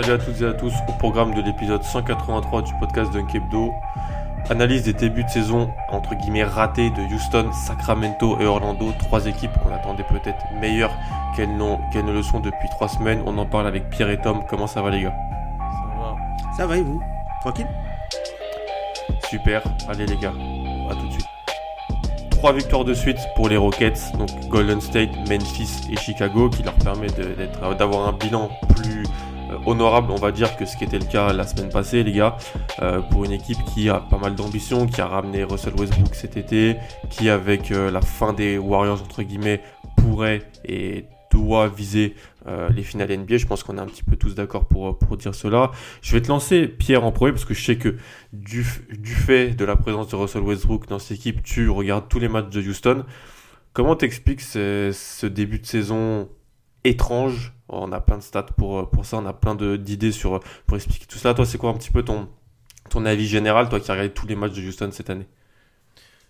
[0.00, 3.72] Salut à toutes et à tous au programme de l'épisode 183 du podcast Dunkebdo.
[4.48, 9.50] Analyse des débuts de saison entre guillemets ratés de Houston, Sacramento et Orlando, trois équipes
[9.60, 10.96] qu'on attendait peut-être meilleures
[11.34, 13.24] qu'elles, ne le sont depuis trois semaines.
[13.26, 14.44] On en parle avec Pierre et Tom.
[14.48, 15.14] Comment ça va les gars?
[15.58, 16.16] Ça va.
[16.56, 17.02] Ça va et vous?
[17.40, 17.66] Tranquille?
[19.28, 19.64] Super.
[19.88, 20.32] Allez les gars,
[20.88, 21.26] à tout de suite.
[22.30, 26.74] Trois victoires de suite pour les Rockets, donc Golden State, Memphis et Chicago, qui leur
[26.74, 27.08] permet
[27.76, 29.02] d'avoir un bilan plus
[29.66, 32.36] honorable, on va dire, que ce qui était le cas la semaine passée, les gars,
[32.82, 36.36] euh, pour une équipe qui a pas mal d'ambition, qui a ramené Russell Westbrook cet
[36.36, 36.76] été,
[37.10, 39.62] qui avec euh, la fin des Warriors entre guillemets
[39.96, 42.14] pourrait et doit viser
[42.74, 43.36] les finales NBA.
[43.36, 45.70] Je pense qu'on est un petit peu tous d'accord pour, pour dire cela.
[46.00, 47.96] Je vais te lancer Pierre en premier parce que je sais que
[48.32, 48.66] du,
[48.98, 52.28] du fait de la présence de Russell Westbrook dans cette équipe, tu regardes tous les
[52.28, 53.04] matchs de Houston.
[53.74, 56.30] Comment t'expliques ce, ce début de saison
[56.84, 60.76] étrange on a plein de stats pour, pour ça, on a plein d'idées sur pour
[60.76, 61.34] expliquer tout cela.
[61.34, 62.28] Toi, c'est quoi un petit peu ton,
[62.88, 65.26] ton avis général, toi qui as regardé tous les matchs de Houston cette année?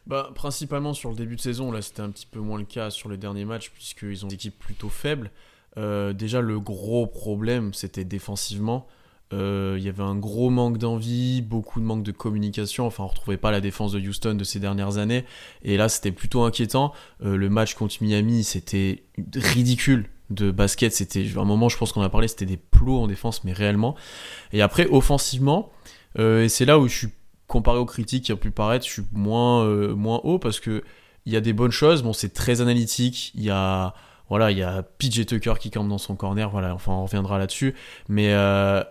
[0.06, 2.88] Bah, principalement sur le début de saison, là c'était un petit peu moins le cas
[2.90, 5.30] sur les derniers matchs puisqu'ils ont des équipes plutôt faibles.
[5.76, 8.86] Euh, déjà le gros problème c'était défensivement.
[9.34, 12.86] Euh, il y avait un gros manque d'envie, beaucoup de manque de communication.
[12.86, 15.26] Enfin, on retrouvait pas la défense de Houston de ces dernières années.
[15.62, 16.94] Et là, c'était plutôt inquiétant.
[17.22, 20.92] Euh, le match contre Miami, c'était ridicule de basket.
[20.92, 23.94] C'était un moment, je pense qu'on a parlé, c'était des plots en défense, mais réellement.
[24.52, 25.70] Et après, offensivement,
[26.18, 27.08] euh, et c'est là où je suis
[27.46, 30.82] comparé aux critiques qui ont pu paraître, je suis moins, euh, moins haut parce que
[31.26, 32.02] il y a des bonnes choses.
[32.02, 33.32] Bon, c'est très analytique.
[33.34, 33.94] Il y a
[34.30, 36.50] voilà, il y a PJ Tucker qui campe dans son corner.
[36.50, 37.74] Voilà, enfin, on reviendra là-dessus.
[38.08, 38.82] Mais euh,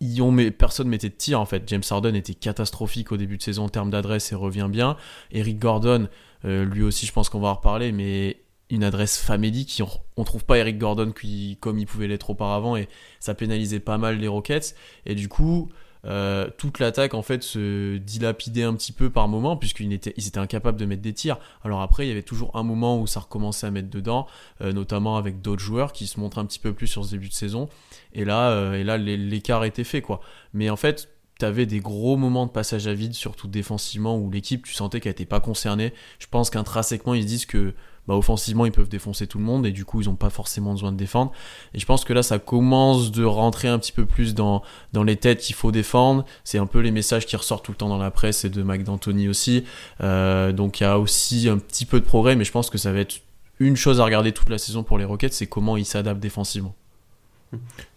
[0.00, 1.62] ils ont, mais personne mettait de tir en fait.
[1.66, 4.96] James Harden était catastrophique au début de saison en termes d'adresse et revient bien.
[5.32, 6.08] Eric Gordon,
[6.44, 8.41] lui aussi, je pense qu'on va en reparler, mais
[8.72, 9.82] une adresse famélique.
[10.16, 12.88] On, trouve pas Eric Gordon qui, comme il pouvait l'être auparavant et
[13.20, 14.74] ça pénalisait pas mal les Rockets.
[15.04, 15.68] Et du coup,
[16.06, 20.80] euh, toute l'attaque en fait se dilapidait un petit peu par moment puisqu'ils étaient, incapables
[20.80, 21.38] de mettre des tirs.
[21.64, 24.26] Alors après, il y avait toujours un moment où ça recommençait à mettre dedans,
[24.62, 27.28] euh, notamment avec d'autres joueurs qui se montrent un petit peu plus sur ce début
[27.28, 27.68] de saison.
[28.14, 30.22] Et là, euh, et là l'écart était fait quoi.
[30.54, 34.30] Mais en fait, tu avais des gros moments de passage à vide, surtout défensivement, où
[34.30, 35.92] l'équipe, tu sentais qu'elle n'était pas concernée.
[36.18, 37.74] Je pense qu'intrinsèquement, ils se disent que
[38.08, 40.72] bah, offensivement ils peuvent défoncer tout le monde et du coup ils n'ont pas forcément
[40.72, 41.32] besoin de défendre.
[41.74, 45.04] Et je pense que là ça commence de rentrer un petit peu plus dans, dans
[45.04, 46.24] les têtes qu'il faut défendre.
[46.44, 48.62] C'est un peu les messages qui ressortent tout le temps dans la presse et de
[48.62, 49.64] Mike D'Antoni aussi.
[50.00, 52.78] Euh, donc il y a aussi un petit peu de progrès, mais je pense que
[52.78, 53.20] ça va être
[53.58, 56.74] une chose à regarder toute la saison pour les Rockets, c'est comment ils s'adaptent défensivement.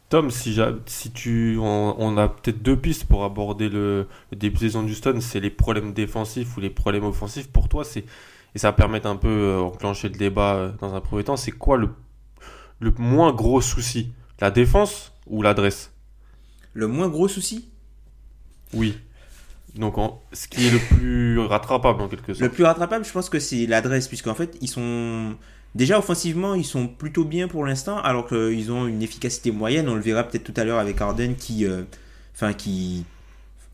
[0.10, 4.60] Tom, si, si tu, on, a peut-être deux pistes pour aborder le, le début de
[4.60, 7.48] saison de Houston, c'est les problèmes défensifs ou les problèmes offensifs.
[7.48, 8.06] Pour toi, c'est
[8.56, 11.36] et ça va permettre un peu euh, enclencher le débat euh, dans un premier temps,
[11.36, 11.90] c'est quoi le,
[12.80, 14.14] le moins gros souci?
[14.40, 15.92] La défense ou l'adresse?
[16.74, 17.70] Le moins gros souci?
[18.74, 18.98] Oui.
[19.76, 19.96] Donc
[20.32, 22.42] ce qui est le plus rattrapable en quelque sorte.
[22.42, 25.36] Le plus rattrapable, je pense que c'est l'adresse, puisqu'en fait, ils sont...
[25.74, 29.90] Déjà offensivement, ils sont plutôt bien pour l'instant, alors qu'ils ont une efficacité moyenne.
[29.90, 31.66] On le verra peut-être tout à l'heure avec Harden qui...
[31.66, 31.84] Euh,
[32.34, 33.04] enfin, qui...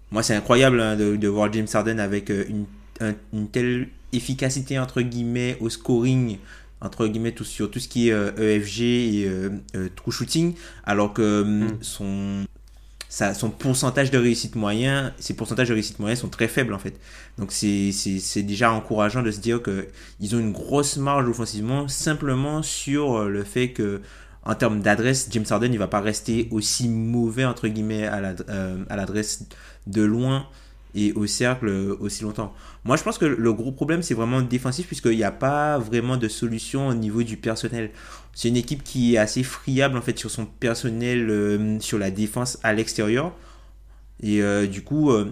[0.10, 2.66] Moi, c'est incroyable hein, de, voir James Harden avec une,
[3.32, 6.38] une telle efficacité entre guillemets au scoring
[6.82, 10.56] entre guillemets tout, sur tout ce qui est EFG e et euh, euh, true shooting
[10.84, 11.78] alors que hmm.
[11.82, 12.46] son
[13.08, 16.80] ça, son pourcentage de réussite moyen, ses pourcentages de réussite moyen sont très faibles en
[16.80, 16.98] fait.
[17.38, 23.18] Donc c'est déjà encourageant de se dire qu'ils ont une grosse marge offensivement simplement sur
[23.18, 24.02] euh, le fait que
[24.44, 28.22] en termes d'adresse, James Harden il va pas rester aussi mauvais entre guillemets à
[28.96, 29.46] l'adresse
[29.88, 30.48] de loin
[30.96, 32.54] et au cercle aussi longtemps.
[32.84, 36.18] Moi, je pense que le gros problème, c'est vraiment défensif, puisqu'il n'y a pas vraiment
[36.18, 37.92] de solution au niveau du personnel.
[38.34, 42.12] C'est une équipe qui est assez friable, en fait, sur son personnel, euh, sur la
[42.12, 43.34] défense à l'extérieur.
[44.22, 45.32] Et euh, du coup, euh,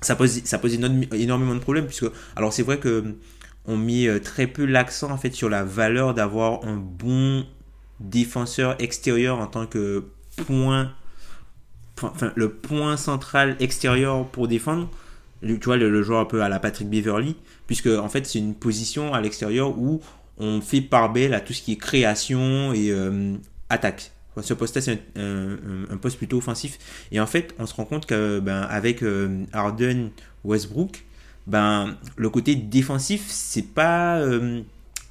[0.00, 2.06] ça pose, ça pose énormément de problèmes, puisque,
[2.36, 3.16] alors c'est vrai que
[3.66, 7.46] on met très peu l'accent, en fait, sur la valeur d'avoir un bon
[7.98, 10.04] défenseur extérieur en tant que
[10.46, 10.92] point,
[12.34, 14.88] le point central extérieur pour défendre
[15.44, 17.36] tu vois, le, joueur un peu à la Patrick Beverly,
[17.66, 20.00] puisque en fait, c'est une position à l'extérieur où
[20.38, 23.34] on fait part belle à tout ce qui est création et euh,
[23.68, 24.12] attaque.
[24.40, 26.78] Ce poste-là, c'est un, poste plutôt offensif.
[27.12, 28.68] Et en fait, on se rend compte que ben,
[29.02, 30.10] euh, Harden,
[30.42, 31.04] Westbrook,
[31.46, 34.18] ben, le côté défensif, c'est pas.
[34.18, 34.62] Euh,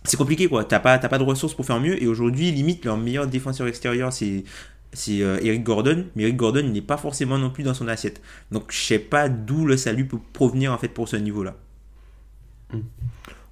[0.04, 0.66] c'est compliqué, quoi.
[0.66, 2.02] T'as pas, pas de ressources pour faire mieux.
[2.04, 4.44] Et aujourd'hui, limite, leur meilleur défenseur extérieur, c'est
[4.94, 8.22] c'est Eric Gordon, mais Eric Gordon n'est pas forcément non plus dans son assiette.
[8.52, 11.56] Donc je sais pas d'où le salut peut provenir en fait pour ce niveau-là.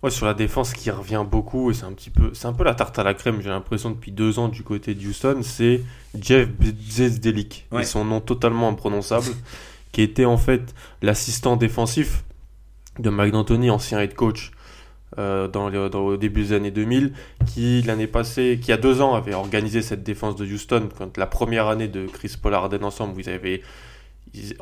[0.03, 2.63] Ouais, sur la défense qui revient beaucoup, et c'est un petit peu, c'est un peu
[2.63, 5.81] la tarte à la crème, j'ai l'impression depuis deux ans du côté de Houston, c'est
[6.19, 9.27] Jeff Bzdelik, et son nom totalement imprononçable,
[9.91, 10.73] qui était en fait
[11.03, 12.23] l'assistant défensif
[12.97, 14.51] de Mike D'Antoni, ancien head coach
[15.18, 17.13] euh, dans, dans, au début des années 2000,
[17.46, 21.28] qui l'année passée, qui a deux ans avait organisé cette défense de Houston, quand la
[21.28, 23.62] première année de Chris Paul Harden ensemble, vous avez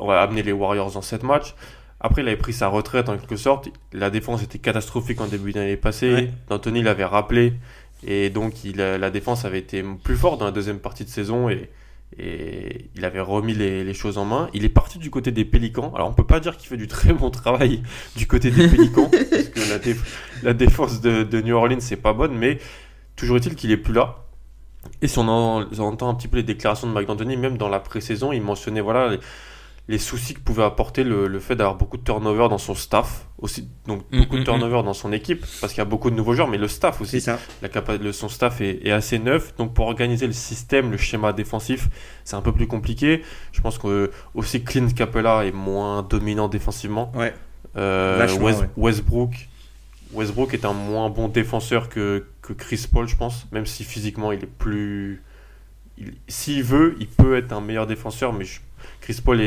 [0.08, 1.54] amener les Warriors dans sept matchs.
[2.00, 3.68] Après, il avait pris sa retraite en quelque sorte.
[3.92, 6.30] La défense était catastrophique en début d'année passée.
[6.48, 7.52] D'Anthony l'avait rappelé.
[8.06, 11.50] Et donc, il, la défense avait été plus forte dans la deuxième partie de saison.
[11.50, 11.68] Et,
[12.18, 14.50] et il avait remis les, choses en main.
[14.52, 15.92] Il est parti du côté des Pélicans.
[15.94, 17.82] Alors, on peut pas dire qu'il fait du très bon travail
[18.16, 19.08] du côté des Pélicans.
[19.30, 19.60] parce que
[20.42, 22.36] la, défense de, New Orleans, c'est pas bonne.
[22.36, 22.58] Mais
[23.16, 24.24] toujours est-il qu'il est plus là.
[25.02, 27.80] Et si on, entend un petit peu les déclarations de Mike D'Antoni, même dans la
[27.80, 29.18] pré-saison, il mentionnait voilà, les
[29.98, 34.02] soucis que pouvait apporter le, fait d'avoir beaucoup de turnover dans son staff, aussi, donc
[34.12, 34.84] mm, beaucoup de mm, turnover mm.
[34.84, 37.20] dans son équipe, parce qu'il y a beaucoup de nouveaux joueurs, mais le staff aussi.
[37.20, 37.38] Ça.
[37.62, 41.88] La son staff est, assez neuf, donc pour organiser le système, le schéma défensif,
[42.24, 43.22] c'est un peu plus compliqué.
[43.52, 47.10] Je pense que aussi Clint Capella est moins dominant défensivement.
[47.14, 47.34] Ouais.
[47.76, 48.26] Euh,
[48.76, 49.48] Westbrook,
[50.12, 54.32] Westbrook est un moins bon défenseur que, que Chris Paul, je pense, même si physiquement
[54.32, 55.22] il est plus.
[56.28, 58.60] S'il veut, il peut être un meilleur défenseur, mais je
[59.00, 59.40] Chris Paul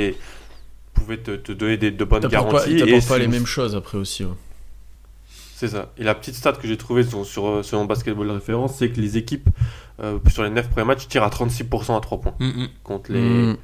[0.94, 2.78] pouvait te, donner des, de bonnes garanties.
[2.78, 4.26] Pas, il pas les mêmes choses après aussi.
[5.56, 5.92] C'est ça.
[5.98, 8.90] Et la petite stat que j'ai trouvée sur, sur, sur, mon basketball de référence, c'est
[8.90, 9.50] que les équipes,
[10.02, 12.36] euh, sur les 9 premiers matchs, tirent à 36% à 3 points.
[12.40, 12.68] Mm, mm.
[12.84, 13.58] Contre les, mm.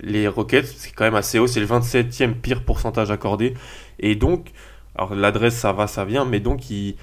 [0.00, 1.46] les Rockets, c'est quand même assez haut.
[1.46, 3.54] C'est le 27e pire pourcentage accordé.
[3.98, 4.52] Et donc,
[4.94, 6.96] alors l'adresse, ça va, ça vient, mais donc, il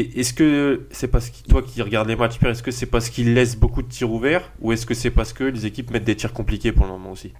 [0.00, 3.10] est-ce que c'est parce que toi qui regardes les matchs, Pierre, est-ce que c'est parce
[3.10, 6.04] qu'il laisse beaucoup de tirs ouverts ou est-ce que c'est parce que les équipes mettent
[6.04, 7.32] des tirs compliqués pour le moment aussi?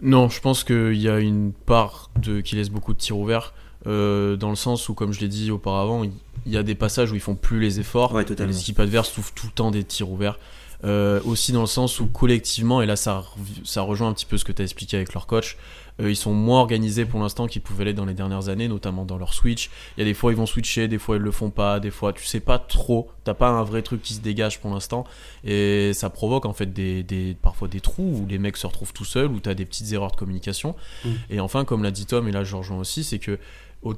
[0.00, 3.54] Non, je pense qu'il y a une part de qui laisse beaucoup de tirs ouverts
[3.86, 7.10] euh, dans le sens où, comme je l'ai dit auparavant, il y a des passages
[7.12, 8.16] où ils font plus les efforts.
[8.18, 10.38] les équipes adverses trouvent tout le temps des tirs ouverts.
[10.84, 13.22] Euh, aussi dans le sens où collectivement, et là ça,
[13.62, 15.56] ça rejoint un petit peu ce que tu as expliqué avec leur coach,
[16.00, 19.04] euh, ils sont moins organisés pour l'instant qu'ils pouvaient l'être dans les dernières années, notamment
[19.04, 19.70] dans leur switch.
[19.96, 21.90] Il y a des fois ils vont switcher, des fois ils le font pas, des
[21.90, 25.04] fois tu sais pas trop, t'as pas un vrai truc qui se dégage pour l'instant,
[25.44, 28.92] et ça provoque en fait des, des, parfois des trous où les mecs se retrouvent
[28.92, 30.74] tout seuls, où t'as des petites erreurs de communication.
[31.04, 31.08] Mm.
[31.30, 33.38] Et enfin, comme l'a dit Tom, et là je rejoins aussi, c'est que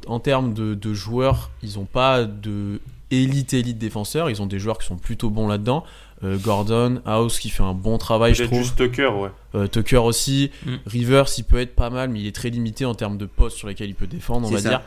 [0.07, 2.81] en termes de, de joueurs, ils ont pas de
[3.11, 5.85] élite élite défenseur, ils ont des joueurs qui sont plutôt bons là-dedans.
[6.25, 8.59] Euh, Gordon, House qui fait un bon travail, je trouve.
[8.59, 9.31] Juste Tucker, ouais.
[9.55, 10.51] Euh, Tucker aussi.
[10.65, 10.75] Mm.
[10.87, 13.57] Rivers, il peut être pas mal, mais il est très limité en termes de postes
[13.57, 14.81] sur lesquels il peut défendre, on va dire.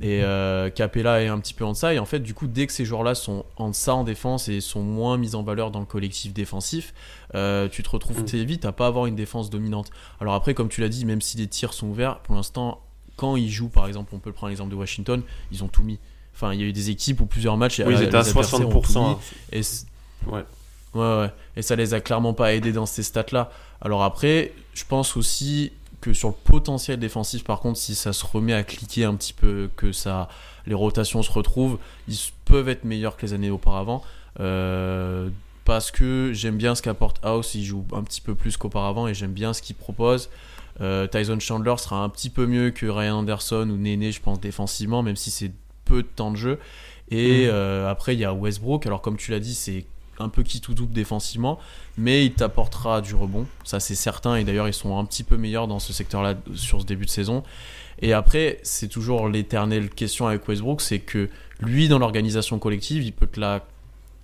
[0.00, 1.94] Et euh, Capella est un petit peu en deçà.
[1.94, 4.60] Et en fait, du coup, dès que ces joueurs-là sont en deçà en défense et
[4.60, 6.94] sont moins mis en valeur dans le collectif défensif,
[7.32, 8.26] tu te retrouves mm.
[8.26, 9.90] très vite à pas avoir une défense dominante.
[10.20, 12.82] Alors après, comme tu l'as dit, même si les tirs sont ouverts, pour l'instant,
[13.16, 15.98] quand ils jouent, par exemple, on peut prendre l'exemple de Washington, ils ont tout mis.
[16.34, 17.80] Enfin, il y a eu des équipes où plusieurs matchs.
[17.84, 19.16] Oui, ils étaient à 60%.
[19.52, 19.60] et
[20.30, 20.44] ouais.
[20.94, 21.32] Ouais, ouais.
[21.56, 23.50] Et ça les a clairement pas aidés dans ces stats-là.
[23.80, 28.24] Alors après, je pense aussi que sur le potentiel défensif, par contre, si ça se
[28.24, 30.28] remet à cliquer un petit peu, que ça,
[30.66, 34.02] les rotations se retrouvent, ils peuvent être meilleurs que les années auparavant.
[34.40, 35.28] Euh,
[35.64, 39.14] parce que j'aime bien ce qu'apporte House, il joue un petit peu plus qu'auparavant et
[39.14, 40.30] j'aime bien ce qu'il propose.
[40.80, 44.40] Euh, Tyson Chandler sera un petit peu mieux que Ryan Anderson ou Néné, je pense,
[44.40, 45.52] défensivement, même si c'est
[45.84, 46.58] peu de temps de jeu.
[47.10, 47.50] Et mm.
[47.50, 48.86] euh, après, il y a Westbrook.
[48.86, 49.84] Alors, comme tu l'as dit, c'est
[50.18, 51.58] un peu qui tout double défensivement,
[51.96, 55.36] mais il t'apportera du rebond, ça c'est certain, et d'ailleurs ils sont un petit peu
[55.36, 57.42] meilleurs dans ce secteur-là sur ce début de saison.
[58.00, 61.28] Et après, c'est toujours l'éternelle question avec Westbrook, c'est que
[61.60, 63.64] lui, dans l'organisation collective, il peut te la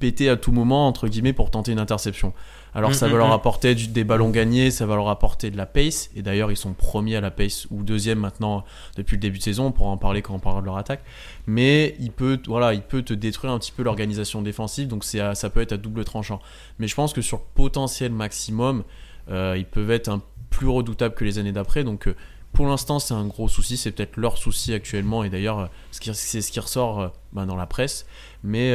[0.04, 2.34] péter à tout moment, entre guillemets, pour tenter une interception.
[2.74, 3.32] Alors mm, ça va mm, leur mm.
[3.32, 6.10] apporter des ballons gagnés, ça va leur apporter de la pace.
[6.14, 8.66] Et d'ailleurs, ils sont premiers à la pace ou deuxième maintenant
[8.98, 9.68] depuis le début de saison.
[9.68, 11.02] On pourra en parler quand on parlera de leur attaque.
[11.46, 14.88] Mais il peut, voilà, il peut te détruire un petit peu l'organisation défensive.
[14.88, 16.38] Donc ça peut être à double tranchant.
[16.78, 18.84] Mais je pense que sur potentiel maximum,
[19.30, 20.20] euh, ils peuvent être un
[20.50, 21.82] plus redoutables que les années d'après.
[21.82, 22.14] Donc euh,
[22.52, 23.78] pour l'instant, c'est un gros souci.
[23.78, 25.24] C'est peut-être leur souci actuellement.
[25.24, 28.04] Et d'ailleurs, euh, c'est ce qui ressort bah, dans la presse.
[28.42, 28.72] Mais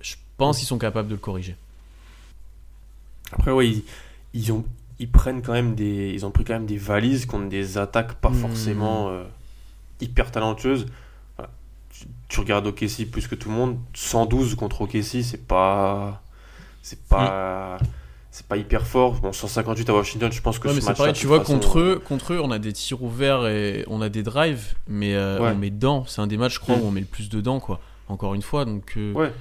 [0.00, 1.56] je pense qu'ils sont capables de le corriger.
[3.32, 3.84] Après, oui,
[4.34, 4.64] ils, ont
[4.98, 6.10] ils prennent quand même des.
[6.14, 8.34] Ils ont pris quand même des valises contre des attaques pas Hmm.
[8.34, 9.24] forcément euh,
[10.00, 10.86] hyper talentueuses.
[11.36, 11.50] Voilà.
[11.90, 13.78] Tu, tu regardes OKC plus que tout le monde.
[13.94, 16.22] 112 contre OKC, c'est pas.
[16.82, 17.78] C'est pas.
[18.30, 19.14] C'est pas hyper fort.
[19.14, 21.40] Bon, 158 à Washington, je pense que Ouais, ce mais c'est match pareil, tu vois,
[21.40, 25.14] contre eux, contre eux, on a des tirs ouverts et on a des drives, mais
[25.14, 25.52] euh, Ouais.
[25.52, 26.04] on met dedans.
[26.06, 27.80] C'est un des matchs, je crois, où on met le plus dedans, quoi.
[28.08, 28.92] Encore une fois, donc.
[28.98, 29.32] euh, Ouais.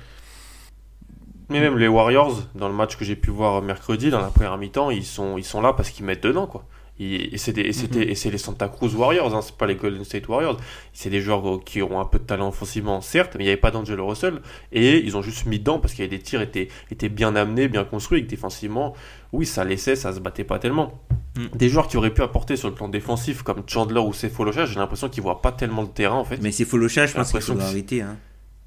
[1.50, 4.58] Mais même les Warriors, dans le match que j'ai pu voir mercredi, dans la première
[4.58, 6.66] mi-temps, ils sont, ils sont là parce qu'ils mettent dedans, quoi.
[6.98, 9.66] Et, et c'est des- et c'était- et c'est les Santa Cruz Warriors, hein, c'est pas
[9.68, 10.58] les Golden State Warriors.
[10.94, 13.60] C'est des joueurs qui ont un peu de talent offensivement, certes, mais il n'y avait
[13.60, 14.40] pas d'Angelo Russell.
[14.72, 17.36] Et ils ont juste mis dedans parce qu'il y avait des tirs étaient, étaient bien
[17.36, 18.94] amenés, bien construits, et que défensivement,
[19.34, 20.94] oui, ça laissait, ça se battait pas tellement.
[21.38, 21.58] Mm.
[21.58, 24.76] Des joueurs qui auraient pu apporter sur le plan défensif, comme Chandler ou Sefolocha, j'ai
[24.80, 26.38] l'impression qu'ils voient pas tellement le terrain, en fait.
[26.42, 28.02] Mais c'est Folocha, je J'ai pense qu'il l'impression faudra que c'est- arrêter.
[28.04, 28.18] Hein.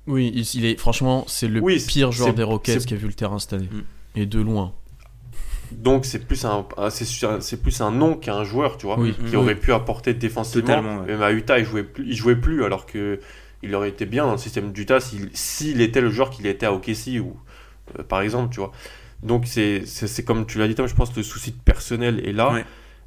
[0.09, 3.07] Oui, il, il est franchement, c'est le Oui, pire joueur des Rockets qui a vu
[3.07, 3.69] le terrain cette année.
[3.71, 4.21] Mm.
[4.21, 4.73] Et de loin.
[5.71, 8.99] Donc c'est plus un, ah, c'est plus un nom qu'un joueur, tu vois.
[8.99, 9.15] Oui.
[9.29, 9.39] qui Mm.
[9.39, 11.01] aurait pu apporter défensivement.
[11.01, 11.07] Ouais.
[11.07, 13.21] Même à Utah, il jouait plus, il jouait plus alors que
[13.63, 16.65] il aurait été bien dans le système d'Utah s'il s'il était le joueur qu'il était
[16.67, 17.37] à OKC ou
[17.99, 18.73] euh, par exemple, tu vois.
[19.23, 21.59] Donc c'est c'est c'est comme tu l'as dit, Tom, je pense que le souci de
[21.59, 22.65] personnel est là, Ouais.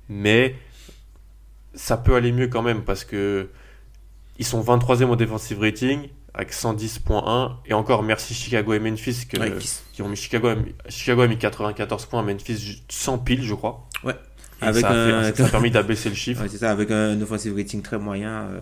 [0.10, 0.56] mais
[1.74, 3.50] ça peut aller mieux quand même parce que
[4.38, 9.38] ils sont 23e au defensive rating avec 110.1 et encore merci Chicago et Memphis que,
[9.40, 13.18] Ouais, qui- qui ont mis Chicago a mis, Chicago a mis 94 points, Memphis 100
[13.20, 13.88] piles je crois.
[14.04, 14.16] Ouais.
[14.62, 16.42] Et Avec ça, a fait- un- ça a permis d'abaisser le chiffre.
[16.44, 18.44] Ouais, c'est ça, avec un offensive rating très moyen.
[18.44, 18.60] euh.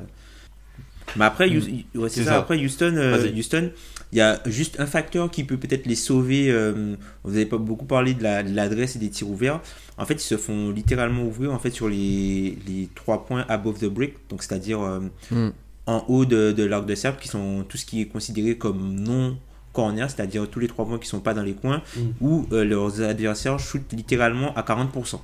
[1.16, 2.32] Mais après, Houston, ouais, c'est C'est ça.
[2.32, 2.38] ça.
[2.38, 3.32] Après Houston, euh.
[3.36, 3.72] Houston,
[4.12, 6.52] il y a juste un facteur qui peut peut-être les sauver.
[6.52, 9.60] euh, vous n'avez pas beaucoup parlé de la- de l'adresse et des tirs ouverts.
[9.98, 13.80] En fait, ils se font littéralement ouvrir en fait sur les, les trois points above
[13.80, 14.80] the break, donc c'est-à-dire
[15.32, 15.50] Mm.
[15.90, 18.96] En haut de, de l'arc de cercle, qui sont tout ce qui est considéré comme
[18.96, 19.38] non
[19.74, 22.00] corner, c'est-à-dire tous les trois points qui sont pas dans les coins, Mm.
[22.22, 25.20] où euh, leurs adversaires shootent littéralement à 40%.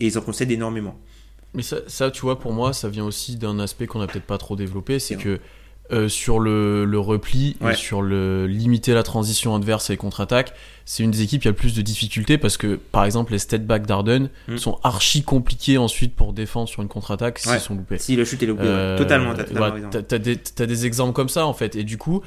[0.00, 0.96] Et ils en concèdent énormément.
[1.54, 4.26] Mais ça, ça, tu vois, pour moi, ça vient aussi d'un aspect qu'on n'a peut-être
[4.26, 5.38] pas trop développé, c'est C'est que
[5.92, 10.54] euh, sur le, le repli et sur le limiter la transition adverse et les contre-attaques,
[10.86, 13.38] c'est une des équipes qui a le plus de difficultés parce que, par exemple, les
[13.38, 14.56] step back d'Arden Mm.
[14.56, 17.58] sont archi compliqués ensuite pour défendre sur une contre-attaque s'ils Ouais.
[17.58, 17.98] sont loupés.
[17.98, 18.62] Si le shoot est loupé.
[18.64, 19.88] Euh, totalement, t'as totalement voilà, raison.
[19.90, 22.22] t'as- t'as des, t'as des exemples comme ça en fait et du coup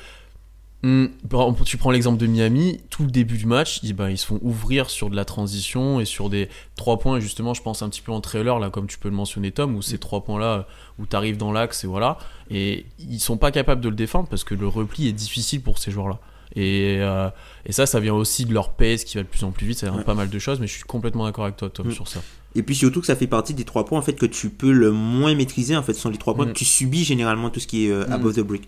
[0.84, 4.26] exemple, tu prends l'exemple de Miami tout le début du match ils, ben, ils se
[4.28, 7.82] font ouvrir sur de la transition et sur des trois points et justement je pense
[7.82, 10.24] un petit peu en trailer là comme tu peux le mentionner Tom où ces trois
[10.24, 10.68] points là
[11.00, 12.18] où tu arrives dans l'axe et voilà
[12.52, 15.80] et ils sont pas capables de le défendre parce que le repli est difficile pour
[15.80, 16.20] ces joueurs là
[16.56, 17.30] et, euh,
[17.66, 19.80] et ça ça vient aussi de leur pace qui va de plus en plus vite
[19.80, 20.06] ça vient de Ouais.
[20.06, 21.92] pas mal de choses mais je suis complètement d'accord avec toi Tom Mm.
[21.92, 22.22] sur ça
[22.56, 24.72] Et puis surtout que ça fait partie des trois points en fait que tu peux
[24.72, 26.54] le moins maîtriser en fait ce sont les trois points Mm.
[26.54, 28.14] que tu subis généralement tout ce qui est euh, Mm.
[28.14, 28.62] above the break.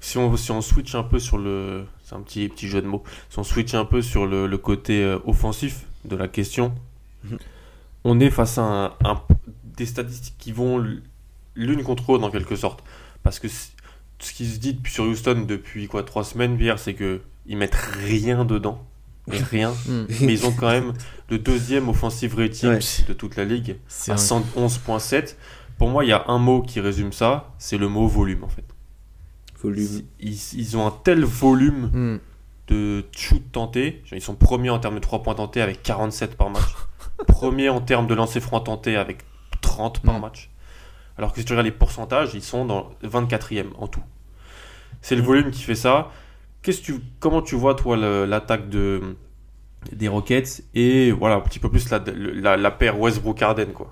[0.00, 1.84] Si on, si on switch un peu sur le.
[2.02, 3.02] C'est un petit, petit jeu de mots.
[3.28, 6.74] Si on switch un peu sur le, le côté euh, offensif de la question,
[7.24, 7.38] Mhm.
[8.04, 9.22] on est face à un- un-
[9.76, 10.82] des statistiques qui vont
[11.54, 12.82] l'une contre l'autre en quelque sorte.
[13.22, 16.94] Parce que ce qui se dit depuis- sur Houston depuis quoi trois semaines, Pierre, c'est
[16.94, 18.82] que ils mettent rien dedans.
[19.26, 19.72] Mais rien.
[19.86, 20.04] Mm.
[20.22, 20.94] Mais ils ont quand même
[21.28, 22.78] le deuxième offensive rating Ouais.
[23.06, 23.76] de toute la ligue
[24.08, 25.36] à un- 111.7.
[25.76, 28.48] Pour moi, il y a un mot qui résume ça, c'est le mot volume en
[28.48, 28.64] fait.
[29.62, 30.02] Volume.
[30.20, 32.18] Ils, ils ont un tel volume Mm.
[32.68, 34.02] de shoot tentés.
[34.12, 36.74] Ils sont premiers en termes de 3 points tentés avec 47 par match.
[37.26, 39.18] Premiers en termes de lancer franc tentés avec
[39.60, 40.22] 30 par Mm.
[40.22, 40.50] match.
[41.18, 44.02] Alors que si tu regardes les pourcentages, ils sont dans 24e en tout.
[45.02, 45.26] C'est le Mm.
[45.26, 46.10] volume qui fait ça.
[46.62, 49.16] Qu'est-ce que tu, comment tu vois toi l'attaque de
[49.92, 53.90] des Rockets et voilà un petit peu plus la, la, la paire Westbrook-Harden quoi?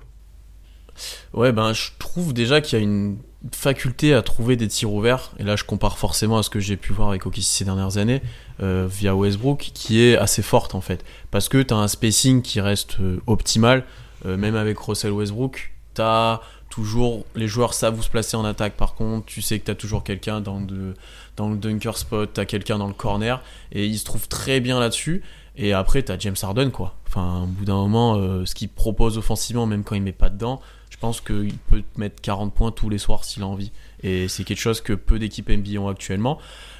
[1.33, 3.17] Ouais, ben je trouve déjà qu'il y a une
[3.53, 5.31] faculté à trouver des tirs ouverts.
[5.39, 7.97] Et là, je compare forcément à ce que j'ai pu voir avec OKC ces dernières
[7.97, 8.21] années
[8.61, 11.05] euh, via Westbrook, qui est assez forte en fait.
[11.31, 13.85] Parce que tu as un spacing qui reste euh, optimal,
[14.25, 15.73] euh, même avec Russell Westbrook.
[15.95, 17.25] Tu as toujours.
[17.35, 19.25] Les joueurs savent où se placer en attaque par contre.
[19.25, 22.93] Tu sais que tu as toujours quelqu'un dans, le dunker spot, tu quelqu'un dans le
[22.93, 23.41] corner.
[23.71, 25.23] Et il se trouve très bien là-dessus.
[25.55, 26.95] Et après, tu James Harden quoi.
[27.07, 28.15] Enfin, au bout d'un moment,
[28.45, 31.99] ce qu'il propose offensivement, même quand il met pas dedans je pense qu'il peut te
[31.99, 33.71] mettre 40 points tous les soirs s'il a envie.
[34.03, 36.39] Et c'est quelque chose que peu d'équipes NBA ont actuellement.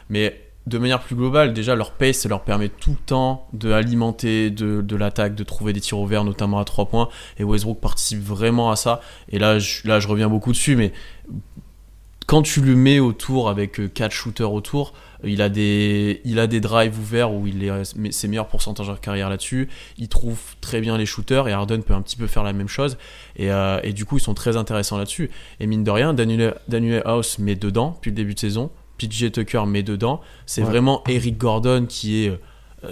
[0.09, 3.69] Mais de manière plus globale, déjà leur pace, ça leur permet tout le temps de
[4.49, 7.09] de, de l'attaque, de trouver des tirs ouverts, notamment à 3 points.
[7.37, 9.01] Et Westbrook participe vraiment à ça.
[9.29, 10.93] Et là, je, là, je reviens beaucoup dessus, mais
[12.27, 16.61] quand tu le mets autour avec 4 shooters autour, il a des, il a des
[16.61, 19.67] drives ouverts où il est ses meilleurs pourcentages de carrière là-dessus.
[19.97, 22.67] Il trouve très bien les shooters et Harden peut un petit peu faire la même
[22.69, 22.97] chose.
[23.35, 25.29] Et, euh, et du coup, ils sont très intéressants là-dessus.
[25.59, 28.71] Et mine de rien, Daniel, House met dedans depuis le début de saison.
[28.97, 30.21] PJ Tucker met dedans.
[30.45, 30.69] C'est Ouais.
[30.69, 32.39] vraiment Eric Gordon qui est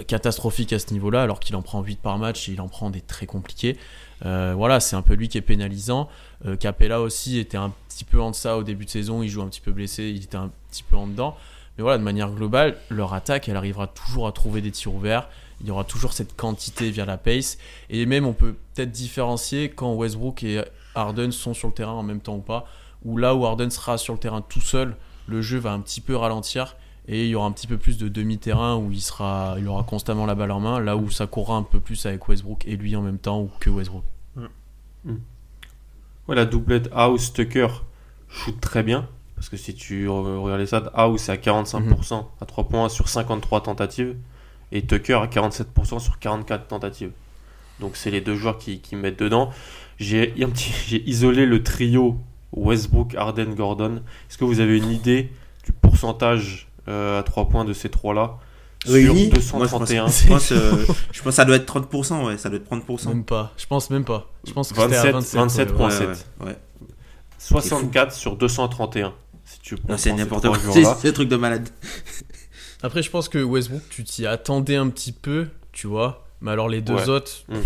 [0.06, 2.90] catastrophique à ce niveau-là, alors qu'il en prend 8 par match et il en prend
[2.90, 3.76] des très compliqués.
[4.22, 6.08] voilà, c'est un peu lui qui est pénalisant.
[6.60, 9.48] Capella aussi était un petit peu en deçà au début de saison, il joue un
[9.48, 11.36] petit peu blessé, il était un petit peu en dedans.
[11.78, 15.28] Mais voilà, de manière globale, leur attaque, elle arrivera toujours à trouver des tirs ouverts.
[15.60, 17.56] Il y aura toujours cette quantité via la pace.
[17.88, 20.64] Et même, on peut peut-être différencier quand Westbrook et
[20.96, 22.66] Harden sont sur le terrain en même temps ou pas.
[23.04, 24.96] Ou là où Harden sera sur le terrain tout seul,
[25.28, 26.76] le jeu va un petit peu ralentir.
[27.06, 29.84] Et il y aura un petit peu plus de demi-terrain où il, sera, il aura
[29.84, 30.80] constamment la balle en main.
[30.80, 33.50] Là où ça courra un peu plus avec Westbrook et lui en même temps ou
[33.60, 34.04] que Westbrook.
[35.04, 35.14] Mm.
[36.28, 37.68] la doublette House-Tucker
[38.28, 39.08] shoot très bien.
[39.38, 42.24] Parce que si tu regardes les stats, House c'est à 45% mhm.
[42.40, 44.16] à 3 points sur 53 tentatives
[44.72, 47.12] et Tucker à 47% sur 44 tentatives.
[47.78, 49.50] Donc c'est les deux joueurs qui, mettent dedans.
[50.00, 50.34] J'ai
[51.06, 52.18] isolé le trio
[52.52, 54.02] Westbrook, Arden, Gordon.
[54.28, 55.30] Est-ce que vous avez une idée
[55.64, 58.38] du pourcentage euh, à 3 points de ces trois-là?
[58.86, 60.08] Réunis 231.
[60.08, 63.08] je, pense, euh, je, pense, que ça doit être 30%, ouais, ça doit être 30%.
[63.08, 64.28] Même pas, je pense même pas.
[64.44, 65.66] Je pense que 27,7.
[65.76, 66.60] 27,
[67.38, 69.14] 64 sur 231
[69.96, 70.58] c'est n'importe quoi.
[71.00, 71.68] C'est un truc de malade.
[72.82, 76.26] Après, je pense que Westbrook, tu t'y attendais un petit peu, tu vois.
[76.40, 77.44] Mais alors, les deux autres.
[77.48, 77.56] Mm.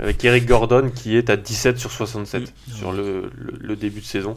[0.00, 2.72] Avec Eric Gordon qui est à 17 sur 67 mm.
[2.72, 4.36] sur le, le, début de saison.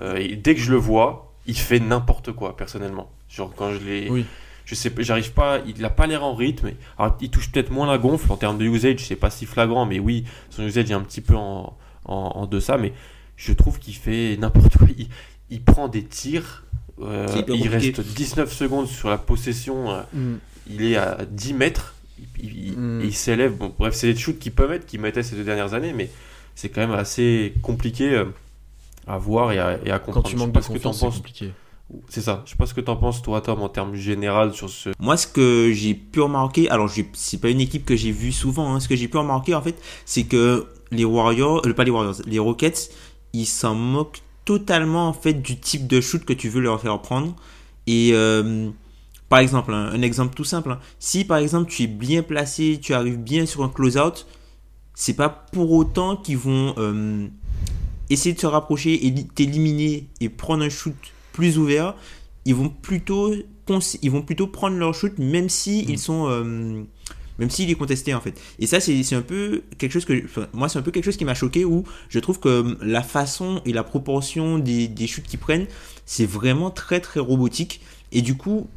[0.00, 3.10] Euh, et dès que je le vois, il fait n'importe quoi, personnellement.
[3.28, 4.10] Genre, quand je l'ai.
[4.10, 4.26] Oui.
[4.64, 6.72] Je sais, j'arrive pas, il n'a pas l'air en rythme.
[6.98, 9.86] Alors, il touche peut-être moins la gonfle en termes de usage, c'est pas si flagrant,
[9.86, 12.92] mais oui, son usage est un petit peu en, en, en deçà, mais
[13.36, 15.08] je trouve qu'il fait n'importe quoi il
[15.64, 16.64] prend des tirs.
[17.00, 19.90] Euh, il reste 19 secondes sur la possession.
[19.90, 20.38] Euh, mm.
[20.70, 21.94] Il est à 10 mètres.
[22.40, 23.10] Il, mm.
[23.12, 23.56] s'élève.
[23.56, 26.10] Bon, bref, c'est des shoots qui peuvent être, qui mettaient ces deux dernières années, mais
[26.54, 28.24] c'est quand même assez compliqué euh,
[29.06, 30.24] à voir et à, et à comprendre.
[30.24, 31.52] Quand tu manques de confiance, c'est compliqué.
[32.08, 32.42] C'est ça.
[32.44, 34.90] Je sais pas ce que tu en penses, toi, Tom, en termes général sur ce.
[34.98, 38.74] Moi, ce que j'ai pu remarquer, alors c'est pas une équipe que j'ai vue souvent,
[38.74, 42.16] hein, ce que j'ai pu remarquer, en fait, c'est que les Warriors, pas les Warriors,
[42.26, 42.90] les Rockets,
[43.32, 47.02] ils s'en moquent totalement en fait du type de shoot que tu veux leur faire
[47.02, 47.36] prendre.
[47.86, 48.70] Et euh,
[49.28, 50.80] par exemple, un, exemple tout simple, hein.
[50.98, 54.26] si par exemple tu es bien placé, tu arrives bien sur un close-out,
[54.94, 57.26] c'est pas pour autant qu'ils vont euh,
[58.08, 60.96] essayer de se rapprocher et t'éliminer et prendre un shoot
[61.34, 61.94] plus ouvert.
[62.46, 63.34] Ils vont plutôt,
[64.00, 65.98] ils vont plutôt prendre leur shoot même si ils mm.
[65.98, 66.84] sont euh,
[67.38, 68.40] même s'il est contesté en fait.
[68.58, 71.24] Et ça, c'est un peu quelque chose que, moi, c'est un peu quelque chose qui
[71.24, 75.38] m'a choqué où je trouve que hum, la façon et la proportion des, chutes qu'ils
[75.38, 75.66] prennent,
[76.06, 77.80] c'est vraiment très très robotique.
[78.12, 78.68] Et du coup,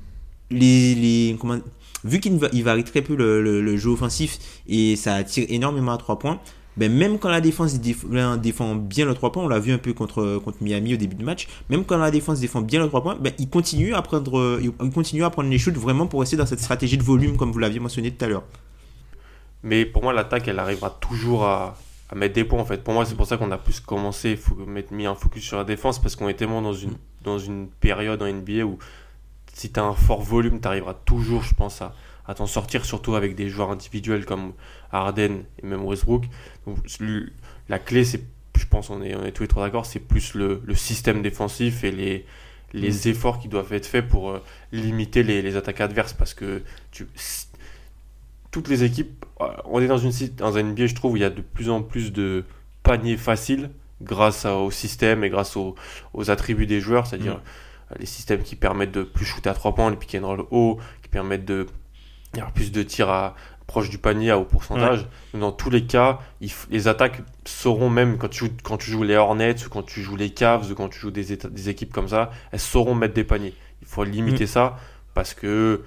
[0.49, 1.59] les, les comment,
[2.03, 6.19] vu qu'il varie très peu le, le, jeu offensif et ça attire énormément à 3
[6.19, 6.39] points,
[6.77, 9.93] ben même quand la défense défend bien le 3 points, on l'a vu un peu
[9.93, 13.03] contre, contre Miami au début du match, même quand la défense défend bien le 3
[13.03, 14.59] points, ben il continue à prendre,
[14.93, 17.59] continue à prendre les shoots vraiment pour rester dans cette stratégie de volume comme vous
[17.59, 18.43] l'aviez mentionné tout à l'heure.
[19.63, 21.77] Mais pour moi, l'attaque, elle arrivera toujours à,
[22.09, 22.83] à, mettre des points en fait.
[22.83, 25.63] Pour moi, c'est pour ça qu'on a plus commencé, mettre mis un focus sur la
[25.63, 28.79] défense parce qu'on est tellement dans une, dans une période en NBA où
[29.53, 31.93] si tu as un fort volume, tu arriveras toujours, je pense, à,
[32.27, 34.53] à t'en sortir, surtout avec des joueurs individuels comme
[34.91, 36.25] Harden et même Westbrook.
[36.65, 36.77] Donc,
[37.69, 38.21] la clé, c'est,
[38.57, 41.21] je pense, on est, on est tous les trois d'accord, c'est plus le, le, système
[41.21, 42.25] défensif et les,
[42.73, 43.09] les mm.
[43.09, 46.13] efforts qui doivent être faits pour euh, limiter les, les, attaques adverses.
[46.13, 47.07] Parce que tu,
[48.51, 51.21] toutes les équipes, euh, on est dans une, dans un NBA, je trouve, où il
[51.21, 52.43] y a de plus en plus de
[52.83, 55.75] paniers faciles grâce au système et grâce aux,
[56.13, 57.95] aux attributs des joueurs, c'est-à-dire mm.
[57.99, 60.79] les systèmes qui permettent de plus shooter à 3 points, les pick and roll haut,
[61.03, 61.67] qui permettent de
[62.33, 63.35] il y aura plus de tirs à,
[63.71, 65.07] proche du panier à haut pourcentage.
[65.33, 66.19] Dans tous les cas,
[66.69, 70.01] les attaques sauront même quand tu, joues, quand tu joues les Hornets ou quand tu
[70.01, 73.13] joues les Cavs ou quand tu joues des, des équipes comme ça, elles sauront mettre
[73.13, 73.53] des paniers.
[73.81, 74.47] Il faut limiter mm.
[74.47, 74.77] ça
[75.13, 75.83] parce que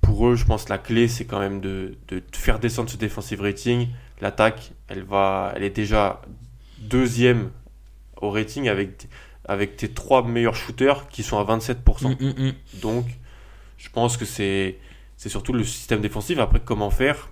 [0.00, 2.96] pour eux, je pense que la clé c'est quand même de, de, faire descendre ce
[2.96, 3.88] defensive rating.
[4.20, 6.22] L'attaque, elle va, elle est déjà
[6.80, 7.50] deuxième
[8.20, 9.06] au rating avec
[9.48, 12.20] avec tes trois meilleurs shooters qui sont à 27%.
[12.20, 12.52] Mm,
[12.82, 13.06] Donc,
[13.78, 14.76] je pense que c'est
[15.16, 16.38] c'est surtout le système défensif.
[16.38, 17.28] Après, comment faire?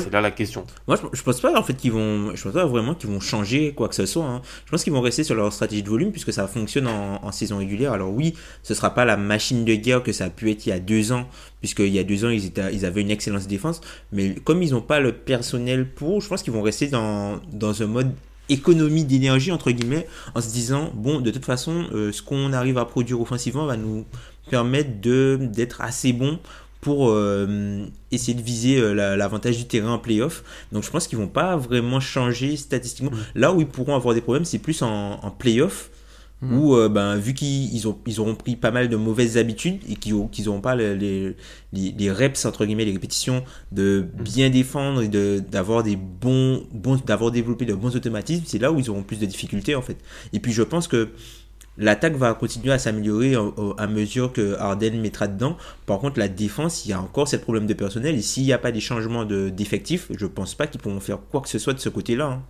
[0.00, 0.66] C'est là la question.
[0.88, 3.74] Moi, je, pense pas en fait qu'ils vont, je pense pas vraiment qu'ils vont changer
[3.74, 4.24] quoi que ce soit.
[4.24, 4.42] Hein.
[4.64, 7.58] Je pense qu'ils vont rester sur leur stratégie de volume puisque ça fonctionne en, saison
[7.58, 7.92] régulière.
[7.92, 10.70] Alors oui, ce sera pas la machine de guerre que ça a pu être il
[10.70, 11.28] y a deux ans,
[11.60, 13.80] puisqu'il y a deux ans ils, étaient, ils avaient une excellente défense.
[14.12, 17.82] Mais comme ils n'ont pas le personnel pour, je pense qu'ils vont rester dans, dans
[17.82, 18.12] un mode
[18.48, 22.76] économie d'énergie entre guillemets en se disant bon de toute façon euh, ce qu'on arrive
[22.76, 24.04] à produire offensivement va nous
[24.50, 26.38] permettre de d'être assez bon
[26.84, 30.44] pour euh, essayer de viser euh, l'avantage du terrain en playoff.
[30.70, 33.10] Donc je pense qu'ils vont pas vraiment changer statistiquement.
[33.10, 33.24] Mm.
[33.36, 35.90] Là où ils pourront avoir des problèmes, c'est plus en, en playoff.
[36.42, 36.58] Hmm.
[36.58, 39.94] Où, euh, ben, vu qu'ils ont, ils auront pris pas mal de mauvaises habitudes et
[39.94, 41.36] qu'ils n'auront pas les, les,
[41.72, 44.22] les, reps, entre guillemets, les répétitions de hmm.
[44.22, 48.78] bien défendre et d'avoir des bons, bons d'avoir développé de bons automatismes, c'est là où
[48.78, 49.96] ils auront plus de difficultés, en fait.
[50.34, 51.08] Et puis, je pense que
[51.76, 53.34] L'attaque va continuer à s'améliorer
[53.78, 55.56] à mesure que Arden mettra dedans.
[55.86, 58.14] Par contre, la défense, il y a encore ce problème de personnel.
[58.14, 61.18] Et s'il n'y a pas des changements d'effectifs, je je pense pas qu'ils pourront faire
[61.30, 62.26] quoi que ce soit de ce côté-là.
[62.26, 62.42] Hein.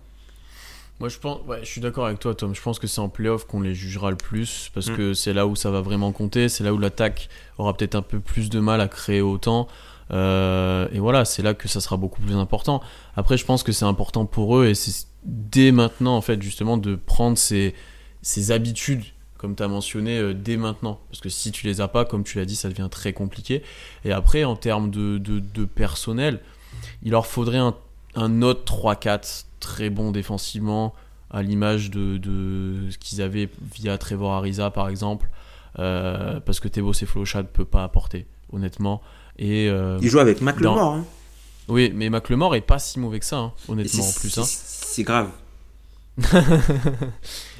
[0.99, 2.55] Moi, je pense, ouais, je suis d'accord avec toi, Tom.
[2.55, 4.95] Je pense que c'est en playoff qu'on les jugera le plus parce mm.
[4.95, 6.47] que c'est là où ça va vraiment compter.
[6.47, 9.67] C'est là où l'attaque aura peut-être un peu plus de mal à créer autant.
[10.11, 12.81] Euh, et voilà, c'est là que ça sera beaucoup plus important.
[13.17, 16.77] Après, je pense que c'est important pour eux et c'est dès maintenant, en fait, justement,
[16.77, 17.73] de prendre ces,
[18.21, 19.03] ces habitudes
[19.45, 20.99] comme tu as mentionné, euh, dès maintenant.
[21.11, 23.61] Parce que si tu les as pas, comme tu l'as dit, ça devient très compliqué.
[24.03, 26.39] Et après, en termes de, de, personnel,
[27.03, 27.75] il leur faudrait un,
[28.15, 30.95] un autre 3-4 très bon défensivement,
[31.29, 35.29] à l'image de, de, ce qu'ils avaient via Trevor Ariza, par exemple.
[35.77, 39.03] Euh, parce que Thébo Cefalocha ne peut pas apporter, honnêtement.
[39.37, 40.81] Et, euh, il joue avec McLemore.
[40.81, 41.05] Hein.
[41.67, 44.35] Oui, mais McLemore est pas si mauvais que ça, hein, honnêtement, en plus.
[44.39, 44.43] Hein.
[44.45, 45.29] C'est grave.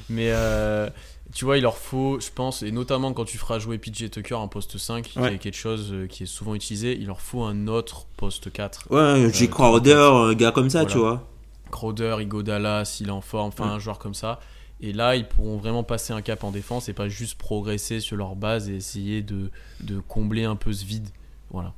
[0.09, 0.89] mais euh,
[1.33, 4.35] tu vois, il leur faut, je pense, et notamment quand tu feras jouer PJ Tucker
[4.35, 7.43] en poste 5, qui est quelque chose euh, qui est souvent utilisé, il leur faut
[7.43, 8.87] un autre poste 4.
[8.91, 11.27] Ouais, j'ai euh, Crowder, un gars comme ça, tu vois.
[11.71, 14.39] Crowder, Igodala, s'il est en forme, enfin un joueur comme ça.
[14.81, 18.17] Et là, ils pourront vraiment passer un cap en défense et pas juste progresser sur
[18.17, 19.49] leur base et essayer de,
[19.81, 21.09] de combler un peu ce vide.
[21.49, 21.73] Voilà.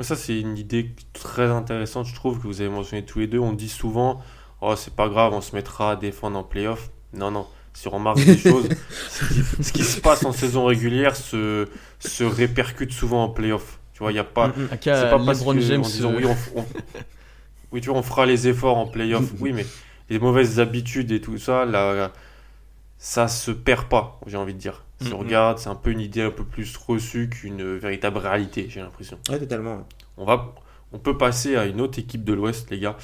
[0.00, 3.38] ça, c'est une idée très intéressante, je trouve, que vous avez mentionné tous les deux.
[3.38, 4.20] On dit souvent,
[4.60, 6.90] oh, c'est pas grave, on se mettra à défendre en playoff.
[7.14, 8.68] Non, non si on remarque des choses,
[9.60, 13.78] ce qui, se passe en saison régulière se, se répercute souvent en playoff.
[13.92, 14.48] Tu vois, il n'y a pas.
[14.48, 14.68] Mm, mm.
[14.80, 16.64] C'est pas parce que, James en disant, oui, on,
[17.72, 19.32] oui, tu vois, on fera les efforts en playoff.
[19.32, 19.66] Mm, oui, mais
[20.08, 22.10] les mauvaises habitudes et tout ça, là,
[22.98, 24.84] ça se perd pas, j'ai envie de dire.
[25.00, 28.66] Si on regarde, c'est un peu une idée un peu plus reçue qu'une véritable réalité,
[28.68, 29.18] j'ai l'impression.
[29.28, 29.86] Ouais, totalement.
[30.16, 30.54] On, va,
[30.92, 32.96] on peut passer à une autre équipe de l'Ouest, les gars.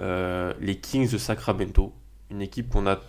[0.00, 1.92] Euh, les Kings de Sacramento.
[2.30, 3.00] Une équipe qu'on a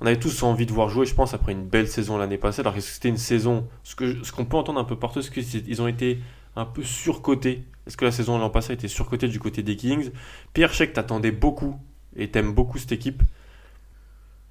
[0.00, 2.60] on avait tous envie de voir jouer, je pense, après une belle saison l'année passée.
[2.60, 3.94] Alors que c'était une saison, ce
[4.32, 6.20] qu'on peut entendre un peu partout, c'est qu'ils ont été
[6.56, 7.64] un peu surcotés.
[7.86, 10.10] Est-ce que la saison l'an passé a été surcotée du côté des Kings?
[10.52, 11.78] Pierre, que t'attendais beaucoup
[12.16, 13.22] et t'aimes beaucoup cette équipe.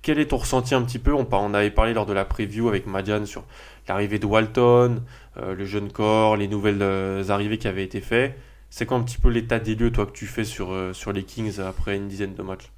[0.01, 1.13] Quel est ton ressenti un petit peu?
[1.13, 3.43] On, avait parlé lors de la preview avec Madiane sur
[3.87, 5.03] l'arrivée de Walton,
[5.37, 8.37] euh, le jeune corps, les nouvelles euh, arrivées qui avaient été faites.
[8.69, 11.11] C'est quoi un petit peu l'état des lieux, toi, que tu fais sur, euh, sur
[11.11, 12.71] les Kings après une dizaine de matchs?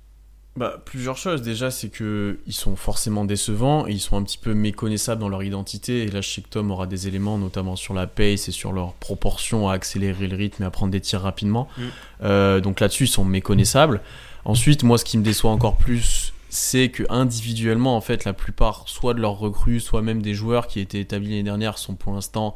[0.58, 1.42] Bah, plusieurs choses.
[1.42, 5.30] Déjà, c'est que ils sont forcément décevants et ils sont un petit peu méconnaissables dans
[5.30, 6.04] leur identité.
[6.04, 8.74] Et là, je sais que Tom aura des éléments, notamment sur la pace et sur
[8.74, 11.70] leur proportion à accélérer le rythme et à prendre des tirs rapidement.
[11.78, 11.82] Mm.
[12.24, 14.02] Euh, donc là-dessus, ils sont méconnaissables.
[14.44, 18.84] Ensuite, moi, ce qui me déçoit encore plus, c'est que individuellement, en fait, la plupart,
[18.88, 22.14] soit de leurs recrues, soit même des joueurs qui étaient établis l'année dernière, sont pour
[22.14, 22.56] l'instant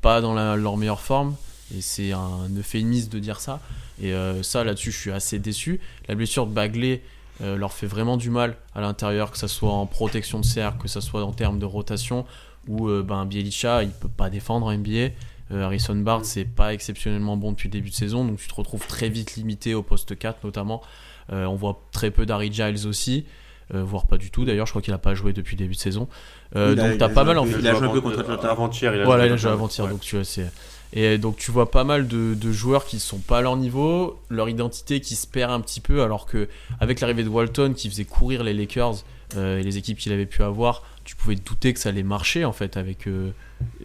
[0.00, 1.36] pas dans leur meilleure forme.
[1.76, 3.60] Et c'est un euphémisme de dire ça.
[4.02, 5.80] Et euh, ça, là-dessus, je suis assez déçu.
[6.08, 7.02] La blessure de Bagley
[7.42, 10.78] euh, leur fait vraiment du mal à l'intérieur, que ce soit en protection de cercle,
[10.82, 12.24] que ce soit en termes de rotation,
[12.66, 15.10] où euh, ben, Bielicha, il peut pas défendre un NBA.
[15.52, 18.54] Euh, Harrison Bard, c'est pas exceptionnellement bon depuis le début de saison, donc tu te
[18.54, 20.82] retrouves très vite limité au poste 4 notamment.
[21.30, 23.26] on voit très peu d'Harry Giles aussi.
[23.70, 25.80] voire pas du tout d'ailleurs, je crois qu'il a pas joué depuis le début de
[25.80, 26.08] saison.
[26.54, 27.58] donc t'as pas mal en fait.
[27.60, 28.92] Il a joué un peu contre avant-hier.
[29.04, 30.50] Voilà, il a joué avant-hier, donc tu vois, c'est
[30.92, 34.48] et donc tu vois pas mal de, joueurs qui sont pas à leur niveau, leur
[34.48, 36.48] identité qui se perd un petit peu, alors que
[36.80, 39.04] avec l'arrivée de Walton qui faisait courir les Lakers
[39.36, 42.02] euh, et les équipes qu'il avait pu avoir, tu pouvais te douter que ça allait
[42.02, 42.76] marcher en fait.
[42.76, 43.30] Avec euh,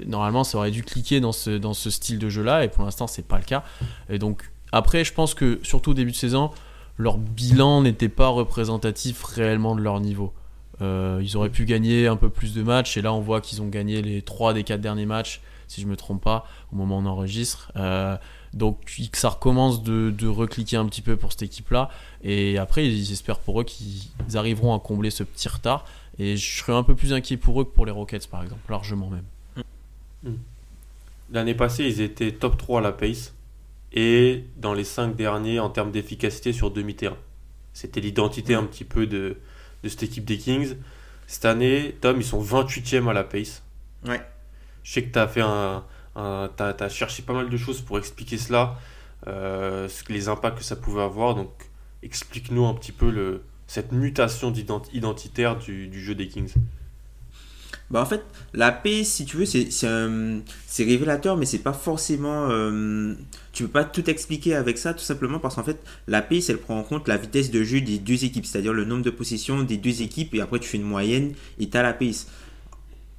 [0.06, 3.26] normalement ça aurait dû cliquer dans ce, style de jeu là, et pour l'instant c'est
[3.26, 3.64] pas le cas.
[4.10, 6.52] Et donc après je pense que surtout au début de saison,
[6.98, 10.34] leur bilan n'était pas représentatif réellement de leur niveau.
[10.82, 13.62] Euh, ils auraient pu gagner un peu plus de matchs, et là on voit qu'ils
[13.62, 16.98] ont gagné les 3 des 4 derniers matchs si je me trompe pas, au moment
[16.98, 17.72] où on enregistre.
[17.78, 18.18] Euh,
[18.54, 18.78] donc
[19.14, 21.90] ça recommence de, de, recliquer un petit peu pour cette équipe-là.
[22.24, 25.86] Et après, j'espère pour eux qu'ils arriveront à combler ce petit retard.
[26.20, 28.62] Et je serais un peu plus inquiet pour eux que pour les Rockets, par exemple,
[28.70, 29.24] largement même.
[30.24, 30.36] Hmm.
[31.32, 33.34] L'année passée, ils étaient top 3 à la pace.
[33.94, 37.18] Et dans les 5 derniers, en termes d'efficacité sur demi-terrain.
[37.74, 39.38] C'était l'identité un petit peu de,
[39.84, 40.76] de cette équipe des Kings.
[41.28, 43.64] Cette année, Tom, ils sont 28e à la pace.
[44.06, 44.22] Ouais.
[44.84, 45.84] Je sais que tu as fait un,
[46.16, 48.78] as, cherché pas mal de choses pour expliquer cela,
[49.28, 51.36] euh, les impacts que ça pouvait avoir.
[51.36, 51.52] Donc,
[52.04, 54.54] explique-nous un petit peu cette mutation
[54.94, 56.54] identitaire du, jeu des Kings.
[57.90, 62.48] Bah en fait, la pace, si tu veux, c'est c'est révélateur, mais c'est pas forcément.
[62.50, 63.14] Euh,
[63.52, 66.58] tu peux pas tout expliquer avec ça, tout simplement parce qu'en fait, la pace, elle
[66.58, 69.62] prend en compte la vitesse de jeu des deux équipes, c'est-à-dire le nombre de possessions
[69.64, 72.28] des deux équipes, et après tu fais une moyenne et as la pace.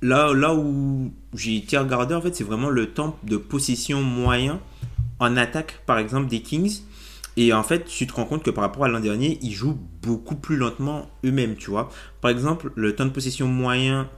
[0.03, 4.61] Là, là où j'ai été regardé, en fait, c'est vraiment le temps de possession moyen
[5.21, 6.81] en attaque, par exemple, des Kings.
[7.37, 9.79] Et en fait, tu te rends compte que par rapport à l'an dernier, ils jouent
[10.03, 11.91] beaucoup plus lentement eux-mêmes, tu vois.
[12.21, 14.11] Par exemple, le temps de possession moyen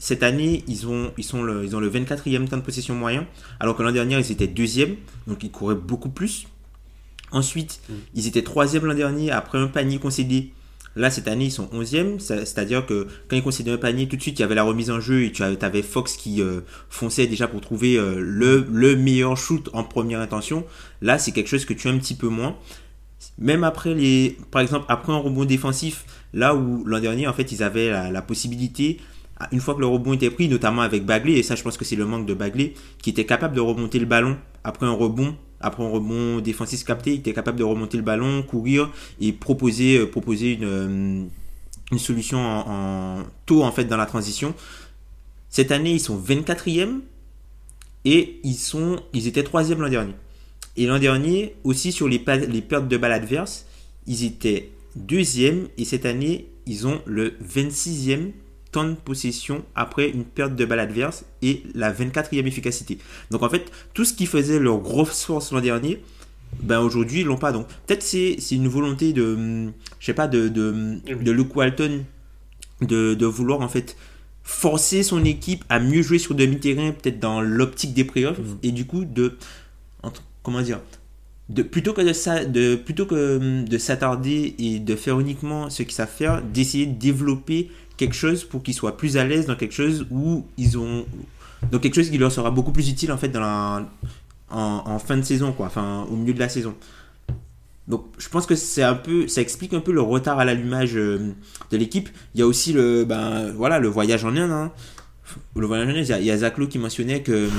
[0.00, 3.26] cette année, ils ont, ils sont le, ils ont le 24e temps de possession moyen,
[3.60, 6.46] alors que l'an dernier, ils étaient deuxième, donc ils couraient beaucoup plus.
[7.32, 7.94] Ensuite, mm.
[8.14, 10.52] ils étaient troisième l'an dernier après un panier concédé.
[10.96, 14.22] Là, cette année, ils sont 11e, c'est-à-dire que quand ils concédaient un panier, tout de
[14.22, 17.28] suite, il y avait la remise en jeu et tu avais Fox qui euh, fonçait
[17.28, 20.64] déjà pour trouver euh, le, le, meilleur shoot en première intention.
[21.00, 22.56] Là, c'est quelque chose que tu as un petit peu moins.
[23.38, 27.52] Même après les, par exemple, après un rebond défensif, là où l'an dernier, en fait,
[27.52, 28.98] ils avaient la, possibilité
[29.52, 31.84] une fois que le rebond était pris, notamment avec Bagley, et ça je pense que
[31.84, 35.34] c'est le manque de Bagley, qui était capable de remonter le ballon après un rebond,
[35.60, 39.98] après un rebond défensif capté, il était capable de remonter le ballon, courir et proposer,
[39.98, 40.10] euh,
[40.62, 41.24] euh,
[41.92, 44.54] une solution en, tôt en fait dans la transition.
[45.48, 47.00] Cette année, ils sont 24e
[48.04, 50.14] et ils, étaient 3e l'an dernier.
[50.76, 53.66] Et l'an dernier, aussi sur les, les pertes de balles adverses,
[54.06, 58.30] ils étaient deuxième et cette année, ils ont le 26e
[58.72, 62.98] temps de possession après une perte de balle adverse et la 24e efficacité.
[63.30, 66.02] Donc en fait, tout ce qui faisait leur grosse force l'an dernier,
[66.62, 67.52] ben aujourd'hui ils l'ont pas.
[67.52, 72.04] Donc peut-être c'est, c'est une volonté de, je sais pas, de, de, de Luke Walton
[72.82, 73.96] de, de, vouloir en fait
[74.42, 78.58] forcer son équipe à mieux jouer sur demi-terrain, peut-être dans l'optique des playoffs, mmh.
[78.62, 79.36] et du coup de,
[80.42, 80.80] comment dire,
[81.50, 85.92] de, plutôt que de, de, plutôt que de s'attarder et de faire uniquement ce qu'ils
[85.92, 89.74] savent faire, d'essayer de développer quelque chose pour qu'ils soient plus à l'aise dans quelque
[89.74, 91.04] chose où ils ont
[91.70, 93.86] donc quelque chose qui leur sera beaucoup plus utile en fait dans la,
[94.48, 95.66] en, fin de saison quoi.
[95.66, 96.74] Enfin au milieu de la saison.
[97.88, 100.96] Donc je pense que c'est un peu ça explique un peu le retard à l'allumage
[100.96, 101.34] euh,
[101.70, 102.08] de l'équipe.
[102.34, 104.72] Il y a aussi le ben voilà le voyage en Inde hein.
[105.54, 107.50] le voyage en Inde il y a, Zach qui mentionnait que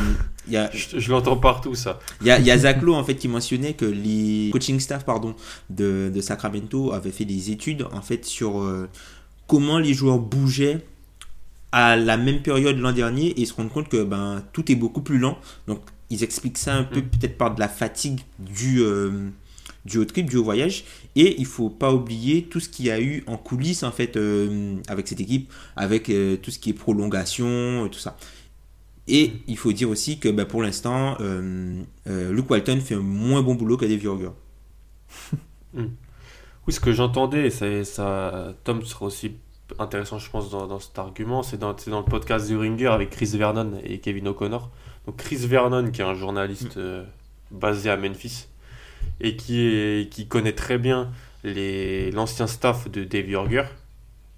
[0.48, 2.00] il y a, je, l'entends partout ça.
[2.22, 5.06] Il y a, il y a Zach en fait qui mentionnait que les coaching staff
[5.06, 5.36] pardon
[5.70, 8.90] de, de Sacramento avaient fait des études en fait sur euh,
[9.52, 10.80] comment les joueurs bougeaient
[11.74, 14.76] à la même période l'an dernier et ils se rendent compte que ben, tout est
[14.76, 15.38] beaucoup plus lent.
[15.68, 17.10] Donc ils expliquent ça un peu mm.
[17.10, 19.28] peut-être par de la fatigue du, euh,
[19.84, 20.86] du au trip, du au voyage.
[21.18, 24.16] Et il faut pas oublier tout ce qu'il y a eu en coulisses en fait
[24.16, 28.16] euh, avec cette équipe, avec euh, tout ce qui est prolongation, tout ça.
[29.10, 31.18] Et il faut dire aussi que ben, pour l'instant,
[32.06, 34.32] Luke Walton fait un moins bon boulot que Dave.
[36.72, 39.34] Oui, ce que j'entendais, ça, ça, Tom sera aussi
[39.78, 43.30] intéressant, je pense, dans, cet argument, c'est dans, dans, le podcast du Ringer avec Chris
[43.34, 44.70] Vernon et Kevin O'Connor.
[45.06, 46.80] Donc Chris Vernon, qui est un journaliste mm.
[46.80, 47.04] euh,
[47.52, 48.48] basé à Memphis
[49.20, 51.12] et qui, est, qui connaît très bien
[51.44, 53.66] l'ancien staff de Dave Yorger.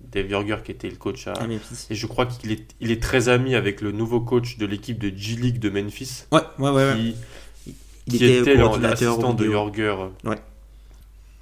[0.02, 1.86] Dave Yorger qui était le coach à, Memphis.
[1.92, 4.98] Et je crois qu'il est, il est très ami avec le nouveau coach de l'équipe
[4.98, 6.24] de G-League de Memphis.
[6.32, 6.96] Ouais, ouais, ouais.
[6.96, 7.16] Qui,
[8.08, 9.96] il était, était l'assistant de Yorger.
[10.24, 10.38] Ouais.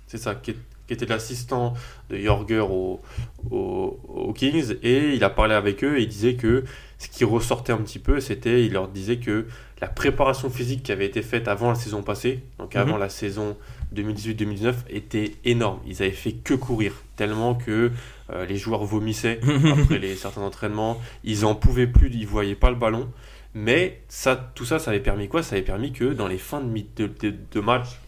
[0.08, 0.58] C'est ça, qui, est,
[0.92, 1.74] qui était l'assistant
[2.10, 6.66] de Jorger aux Kings, et il a parlé avec eux et il disait que
[6.98, 9.48] ce qui ressortait un petit peu, c'était, il leur disait que
[9.80, 13.00] la préparation physique qui avait été faite avant la saison passée, donc avant mhm.
[13.00, 13.56] la saison
[13.96, 15.80] 2018-2019, était énorme.
[15.88, 17.92] Ils avaient fait que courir, tellement que
[18.32, 19.40] euh, les joueurs vomissaient
[19.72, 23.10] après les, certains entraînements, ils en pouvaient plus, ils voyaient pas le ballon.
[23.54, 25.42] Mais ça, tout ça, ça avait permis quoi?
[25.42, 28.01] Ça avait permis que dans les fins de, de, de match,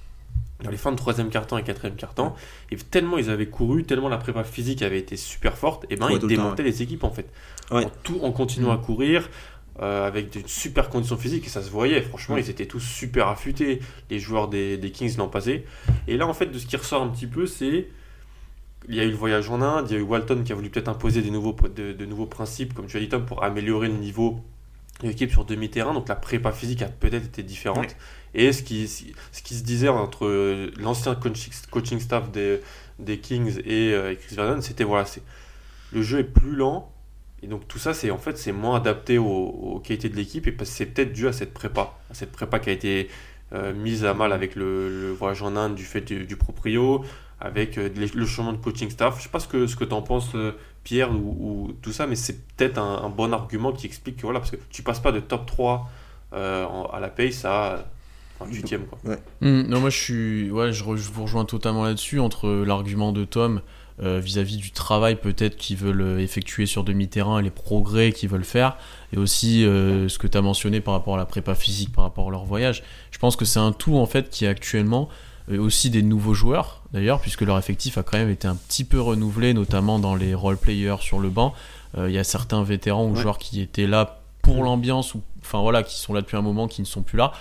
[0.63, 2.35] dans les fins de troisième quart-temps et quatrième quart-temps.
[2.71, 6.09] Et tellement ils avaient couru, tellement la prépa physique avait été super forte, et ben
[6.09, 7.29] ils démontaient les équipes en fait.
[7.71, 8.81] En, tout, en continuant à mm.
[8.81, 9.29] courir,
[9.81, 12.01] euh, avec de super conditions physiques, et ça se voyait.
[12.01, 12.39] Franchement, mm.
[12.39, 15.65] ils étaient tous super affûtés, les joueurs des, Kings l'an passé.
[16.07, 17.87] Et là, en fait, de ce qui ressort un petit peu, c'est.
[18.89, 20.55] Il y a eu le voyage en Inde, il y a eu Walton qui a
[20.55, 23.41] voulu peut-être imposer des nouveaux, de, de, nouveaux principes, comme tu as dit Tom, pour
[23.41, 24.41] améliorer le niveau
[25.01, 25.93] l'équipe sur demi-terrain.
[25.93, 27.95] Donc la prépa physique a peut-être été différente.
[28.35, 31.15] Et ce qui, ce qui se disait entre l'ancien
[31.71, 32.61] coaching staff des,
[32.99, 35.21] des Kings euh, et, Chris Vernon, c'était voilà, c'est
[35.91, 36.91] le jeu est plus lent.
[37.43, 40.47] Et donc tout ça, c'est en fait, c'est moins adapté aux, qualités de l'équipe.
[40.47, 43.09] Et c'est peut-être dû à cette prépa, à cette prépa qui a été
[43.53, 47.03] euh, mise à mal avec le, voyage en Inde du fait du, proprio,
[47.39, 49.17] avec euh, le changement de coaching staff.
[49.17, 50.35] Je sais pas ce que, ce que tu en penses,
[50.83, 54.51] Pierre, ou, tout ça, mais c'est peut-être un, bon argument qui explique que voilà, parce
[54.51, 55.89] que tu passes pas de top 3
[56.31, 57.85] à la pace à
[59.41, 63.61] Mmh, non, moi je suis, ouais, je, vous rejoins totalement là-dessus entre l'argument de Tom
[63.99, 68.75] vis-à-vis du travail peut-être qu'ils veulent effectuer sur demi-terrain et les progrès qu'ils veulent faire,
[69.13, 72.27] et aussi ce que tu as mentionné par rapport à la prépa physique, par rapport
[72.27, 72.83] à leur voyage.
[73.11, 74.49] Je pense que c'est un tout en fait qui est
[75.47, 78.83] actuellement aussi des nouveaux joueurs d'ailleurs, puisque leur effectif a quand même été un petit
[78.83, 81.53] peu renouvelé, notamment dans les role-players sur le banc.
[81.97, 85.83] Il y a certains vétérans ou joueurs qui étaient là pour l'ambiance, ou enfin voilà,
[85.83, 87.31] qui sont là depuis un moment, qui ne sont plus là.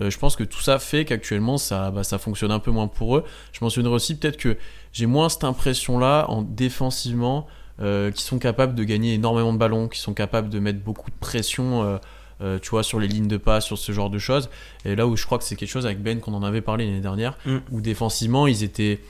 [0.00, 2.86] Euh, je pense que tout ça fait qu'actuellement ça, bah, ça fonctionne un peu moins
[2.86, 3.24] pour eux.
[3.52, 4.56] Je mentionnerai aussi peut-être que
[4.92, 7.46] j'ai moins cette impression-là en défensivement,
[7.80, 11.10] euh, qui sont capables de gagner énormément de ballons, qui sont capables de mettre beaucoup
[11.10, 11.98] de pression.
[12.42, 14.48] Euh, tu vois, sur les lignes de passe, sur ce genre de choses.
[14.84, 16.86] Et là où je crois que c'est quelque chose avec Ben qu'on en avait parlé
[16.86, 17.58] l'année dernière, mm.
[17.70, 19.00] où défensivement ils étaient,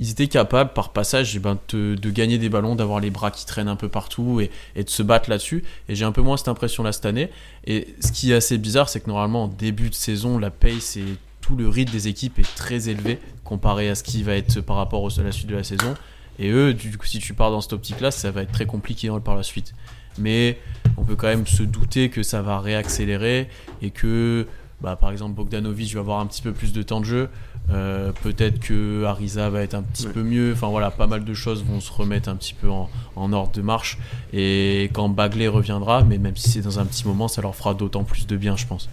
[0.00, 3.46] ils étaient capables par passage eh ben, de gagner des ballons, d'avoir les bras qui
[3.46, 5.62] traînent un peu partout et, et de se battre là-dessus.
[5.88, 7.30] Et j'ai un peu moins cette impression là cette année.
[7.64, 10.96] Et ce qui est assez bizarre, c'est que normalement en début de saison, la pace
[10.96, 11.04] et
[11.40, 14.76] tout le rythme des équipes est très élevé comparé à ce qui va être par
[14.76, 15.94] rapport à la suite de la saison.
[16.40, 19.10] Et eux, du coup, si tu pars dans cette optique-là, ça va être très compliqué
[19.22, 19.74] par la suite.
[20.18, 20.58] Mais
[20.96, 23.48] on peut quand même se douter que ça va réaccélérer
[23.82, 24.46] et que,
[24.80, 27.28] bah, par exemple, Bogdanovic va avoir un petit peu plus de temps de jeu.
[27.70, 30.52] Euh, peut-être que Ariza va être un petit peu mieux.
[30.54, 33.60] Enfin voilà, pas mal de choses vont se remettre un petit peu en, ordre de
[33.60, 33.98] marche.
[34.32, 37.74] Et quand Bagley reviendra, mais même si c'est dans un petit moment, ça leur fera
[37.74, 38.88] d'autant plus de bien, je pense.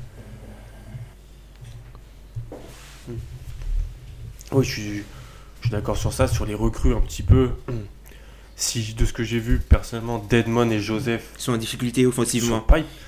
[4.51, 5.03] Oui, je suis,
[5.71, 7.51] d'accord sur ça, sur les recrues un petit peu.
[8.55, 12.65] Si de ce que j'ai vu personnellement, Deadmon et Joseph sont en difficulté offensivement.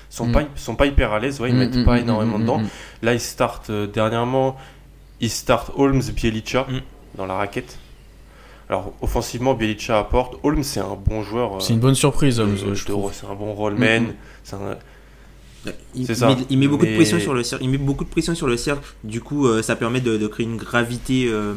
[0.08, 2.38] Sont pas, sont, pas, hyper à l'aise, ouais, ils mm, mettent mm, pas mm, énormément
[2.38, 2.62] dedans.
[3.02, 4.56] Là, ils startent euh, dernièrement
[5.20, 6.80] il start Holmes, Bielicha mm.
[7.16, 7.78] dans la raquette.
[8.68, 10.36] Alors, offensivement, Bielicha apporte.
[10.42, 11.60] Holmes, c'est un bon joueur.
[11.60, 13.12] C'est une bonne surprise, Holmes, je trouve.
[13.12, 14.00] C'est un bon rollman.
[14.00, 14.76] Mm, mm.
[15.94, 16.34] Il, ça.
[16.48, 17.62] il met beaucoup de pression sur le cercle.
[17.62, 18.82] Il met beaucoup de pression sur le cercle.
[19.04, 21.52] Du coup, euh, ça permet de, créer une gravité euh,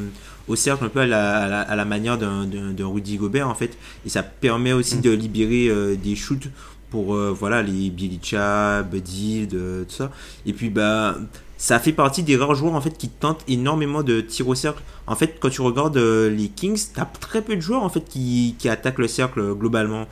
[0.48, 3.78] au cercle, un peu à la, à la, manière d'un Rudy Gobert, en fait.
[4.06, 6.50] Et ça permet aussi de libérer euh, des shoots
[6.90, 10.12] pour voilà les Bielicha, Buddy, tout ça.
[10.46, 11.18] Et puis, bah
[11.64, 14.84] ça fait partie des rares joueurs en fait qui tentent énormément de tirs au cercle.
[15.08, 18.04] En fait, quand tu regardes euh, les Kings, t'as très peu de joueurs en fait
[18.04, 20.06] qui, qui attaquent le cercle euh, globalement.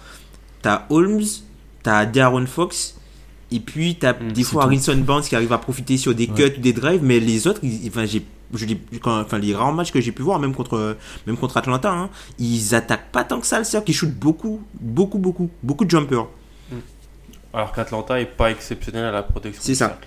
[0.62, 1.26] T'as Holmes,
[1.84, 2.96] t'as Darren Fox,
[3.52, 6.58] et puis t'as mm, des fois Harrison Barnes qui arrive à profiter sur des cuts,
[6.58, 8.66] des drives, mais les autres, enfin j'ai je
[9.06, 12.10] enfin les rares matchs que j'ai pu voir même contre même contre Atlanta hein,
[12.40, 15.90] ils attaquent pas tant que ça le cercle ils shootent beaucoup beaucoup beaucoup beaucoup de
[15.90, 16.28] jumpers
[16.72, 16.76] mm.
[17.54, 19.98] alors qu'Atlanta est pas exceptionnel à la protection c'est ça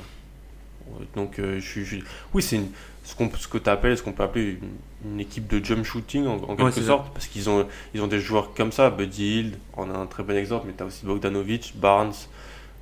[1.14, 1.96] donc, euh, je,
[2.32, 2.60] oui, c'est
[3.04, 4.58] ce, qu'on, ce que tu appelles, ce qu'on peut appeler
[5.04, 8.54] une, équipe de jump shooting en, quelque sorte, parce qu'ils ont, ils ont des joueurs
[8.54, 8.90] comme ça.
[8.90, 12.14] Buddy Hill on a un très bon exemple, mais tu as aussi Bogdanovic, Barnes,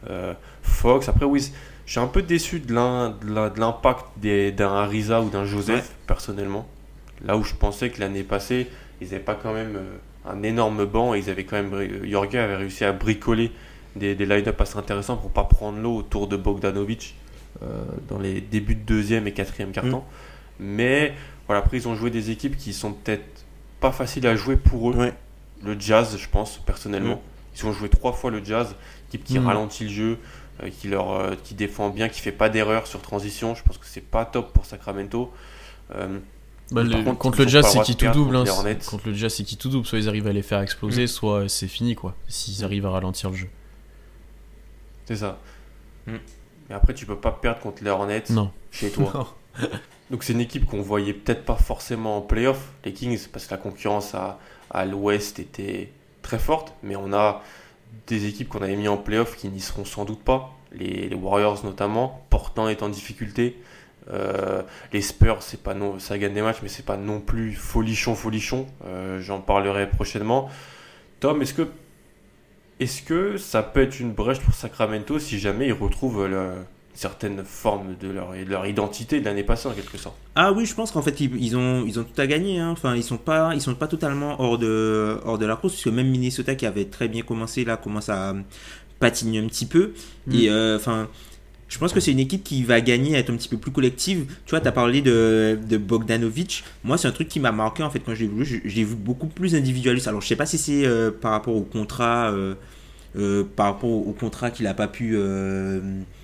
[0.08, 1.08] euh, Fox.
[1.08, 1.50] Après, oui,
[1.86, 6.66] je suis un peu déçu de, l'impact d'un Ariza ou d'un Joseph, personnellement.
[7.24, 8.68] Là où je pensais que l'année passée,
[9.00, 9.96] ils n'avaient pas quand même euh,
[10.28, 12.04] un énorme banc et ils avaient quand même.
[12.04, 13.52] Jorge avait réussi à bricoler
[13.94, 17.16] des, des line-up assez intéressants pour pas prendre l'eau autour de Bogdanovic.
[17.62, 19.98] Euh, dans les débuts de deuxième et quatrième carton.
[19.98, 20.64] Mm.
[20.64, 21.14] Mais
[21.46, 23.44] voilà, après, ils ont joué des équipes qui sont peut-être
[23.78, 25.12] pas faciles à jouer pour eux.
[25.62, 27.16] Le jazz, je pense, personnellement.
[27.16, 27.56] Mm.
[27.56, 28.74] Ils ont joué trois fois le jazz,
[29.08, 29.46] équipe qui mm.
[29.46, 30.16] ralentit le jeu, euh,
[30.70, 33.54] qui, leur, euh, qui défend bien, qui fait pas d'erreur sur transition.
[33.54, 35.32] Je pense que c'est pas top pour Sacramento.
[36.70, 36.82] Bah,
[37.18, 38.36] contre, le jazz, c'est qui tout double.
[38.36, 38.44] Hein,
[38.88, 39.86] contre le jazz, c'est qui tout double.
[39.86, 42.14] Soit ils arrivent à les faire exploser, soit c'est fini, quoi.
[42.28, 43.48] S'ils arrivent à ralentir le jeu.
[45.06, 45.38] C'est ça
[46.74, 48.24] après, tu peux pas perdre contre les Hornets
[48.70, 49.34] chez toi.
[50.10, 53.52] Donc c'est une équipe qu'on voyait peut-être pas forcément en playoff, les Kings, parce que
[53.52, 54.38] la concurrence à,
[54.70, 57.42] à l'ouest était très forte, mais on a
[58.06, 61.64] des équipes qu'on avait mis en playoff qui n'y seront sans doute pas, les, Warriors
[61.64, 63.56] notamment, Portant est en difficulté,
[64.10, 67.52] euh, les Spurs, c'est pas non, ça gagne des matchs, mais c'est pas non plus
[67.52, 68.66] folichon folichon.
[68.84, 70.50] Euh, j'en parlerai prochainement.
[71.20, 71.68] Tom, est-ce que
[72.80, 77.42] est-ce que ça peut être une brèche pour Sacramento si jamais ils retrouvent une certaine
[77.44, 80.74] forme de leur, de leur identité de l'année passée en quelque sorte Ah oui, je
[80.74, 82.58] pense qu'en fait ils, ont, ils ont tout à gagner.
[82.58, 82.70] Hein.
[82.70, 85.84] Enfin, ils sont pas, ils sont pas totalement hors de, hors de la course parce
[85.84, 88.34] que même Minnesota qui avait très bien commencé là commence à
[88.98, 89.92] patiner un petit peu.
[90.26, 90.34] Mm.
[90.34, 91.08] Et euh, enfin.
[91.68, 93.72] je pense que c'est une équipe qui va gagner à être un petit peu plus
[93.72, 94.26] collective.
[94.44, 96.62] Tu vois, tu as parlé de, de Bogdanovic.
[96.84, 98.44] Moi, c'est un truc qui m'a marqué en fait quand je l'ai vu.
[98.44, 100.08] Je, l'ai vu beaucoup plus individualiste.
[100.08, 102.54] Alors, je sais pas si c'est euh, par rapport au contrat euh,
[103.14, 105.80] euh, par rapport au contrat qu'il n'a pas pu euh,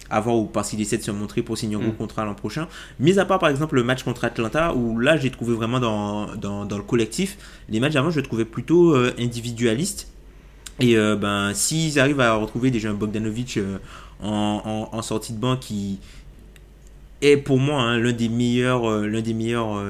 [0.09, 1.97] avoir ou parce qu'il essaie de se montrer pour signer un gros mm.
[1.97, 2.67] contrat l'an prochain.
[2.99, 6.35] Mis à part par exemple le match contre Atlanta où là j'ai trouvé vraiment dans,
[6.37, 7.37] dans, dans, le collectif,
[7.69, 10.09] les matchs avant je les trouvais plutôt euh, individualistes.
[10.81, 13.59] Et ben s'ils arrivent à retrouver déjà un Bogdanovic
[14.23, 15.99] en, en, sortie de banc qui
[17.21, 19.85] est pour moi hein, l'un des meilleurs, l'un des meilleurs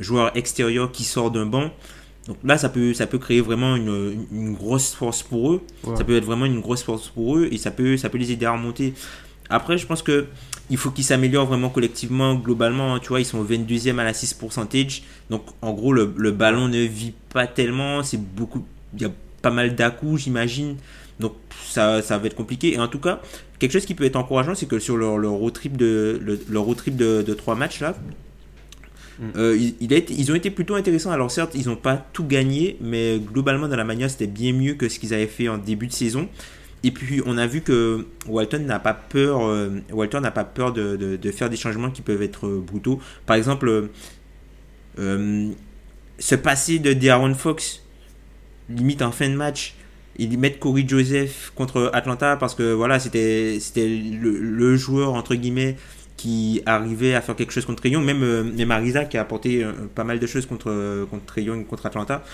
[0.00, 1.70] joueurs extérieurs qui sort d'un banc,
[2.28, 5.62] Donc là, ça peut, ça peut créer vraiment une, une grosse force pour eux.
[5.96, 8.30] Ça peut être vraiment une grosse force pour eux et ça peut, ça peut les
[8.30, 8.92] aider à remonter.
[9.48, 10.26] Après, je pense que
[10.70, 12.98] il faut qu'ils s'améliorent vraiment collectivement, globalement.
[12.98, 15.02] Tu vois, ils sont 22e à la 6%.
[15.30, 18.02] Donc, en gros, le, le ballon ne vit pas tellement.
[18.02, 18.62] C'est beaucoup.
[18.94, 19.10] Il y a
[19.40, 20.76] pas mal dà j'imagine.
[21.18, 21.32] Donc,
[21.64, 22.74] ça, ça va être compliqué.
[22.74, 23.22] Et en tout cas,
[23.58, 26.20] quelque chose qui peut être encourageant, c'est que sur leur, leur road trip de,
[26.50, 27.96] leur road trip de, de 3 matchs là.
[29.36, 31.10] Euh, il, ils ont été plutôt intéressants.
[31.10, 34.74] Alors certes, ils n'ont pas tout gagné, mais globalement dans la manière, c'était bien mieux
[34.74, 36.28] que ce qu'ils avaient fait en début de saison.
[36.84, 41.18] Et puis on a vu que Walton n'a pas peur, euh, Walton pas peur de,
[41.32, 43.00] faire des changements qui peuvent être euh, brutaux.
[43.26, 43.88] Par exemple,
[44.96, 47.82] se passer de De'Aaron Fox,
[48.68, 49.74] limite en fin de match,
[50.18, 55.36] ils mettent Corey Joseph contre Atlanta parce que voilà, c'était c'était le, le, joueur entre
[55.36, 55.76] guillemets
[56.18, 59.64] qui arrivait à faire quelque chose contre Trayon, même, euh, même Arisa qui a apporté
[59.64, 62.24] euh, pas mal de choses contre, euh, contre Trayon et contre Atlanta.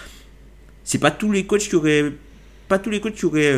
[0.84, 2.12] C'est pas tous les coachs qui auraient,
[2.66, 3.54] pas tous les coachs qui auraient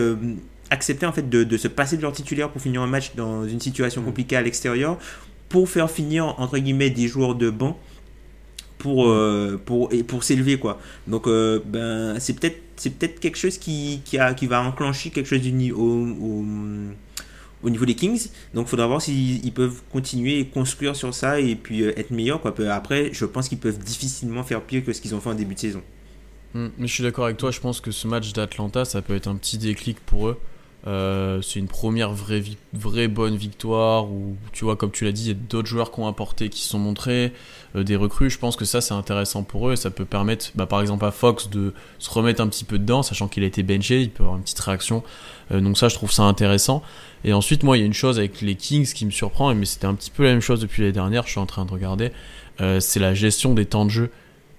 [0.70, 3.46] accepté en fait de, de, se passer de leur titulaire pour finir un match dans
[3.46, 4.98] une situation compliquée à l'extérieur,
[5.48, 7.78] pour faire finir entre guillemets des joueurs de banc
[8.78, 9.12] pour
[9.64, 10.78] pour et pour s'élever quoi.
[11.08, 15.26] Donc ben c'est peut-être c'est peut-être quelque chose qui, qui, a, qui va enclencher quelque
[15.26, 16.44] chose du au, au
[17.66, 18.28] au niveau des Kings.
[18.54, 22.12] Donc il faudra voir s'ils peuvent continuer et construire sur ça et puis euh, être
[22.12, 22.40] meilleurs.
[22.70, 25.54] Après, je pense qu'ils peuvent difficilement faire pire que ce qu'ils ont fait en début
[25.54, 25.82] de saison.
[26.54, 29.16] Hmm, mais je suis d'accord avec toi, je pense que ce match d'Atlanta, ça peut
[29.16, 30.38] être un petit déclic pour eux.
[30.86, 35.22] Euh, c'est une première vraie, vraie bonne victoire où, tu vois, comme tu l'as dit,
[35.24, 37.32] il y a d'autres joueurs qui ont apporté, qui se sont montrés,
[37.74, 38.30] euh, des recrues.
[38.30, 39.74] Je pense que ça, c'est intéressant pour eux.
[39.74, 43.02] Ça peut permettre, bah, par exemple, à Fox de se remettre un petit peu dedans,
[43.02, 45.02] sachant qu'il a été benché, il peut avoir une petite réaction.
[45.50, 46.82] donc ça, je trouve ça intéressant.
[47.24, 49.66] Et ensuite, moi, il y a une chose avec les Kings qui me surprend, mais
[49.66, 51.72] c'était un petit peu la même chose depuis les dernières, je suis en train de
[51.72, 52.12] regarder,
[52.60, 54.10] euh, c'est la gestion des temps de jeu.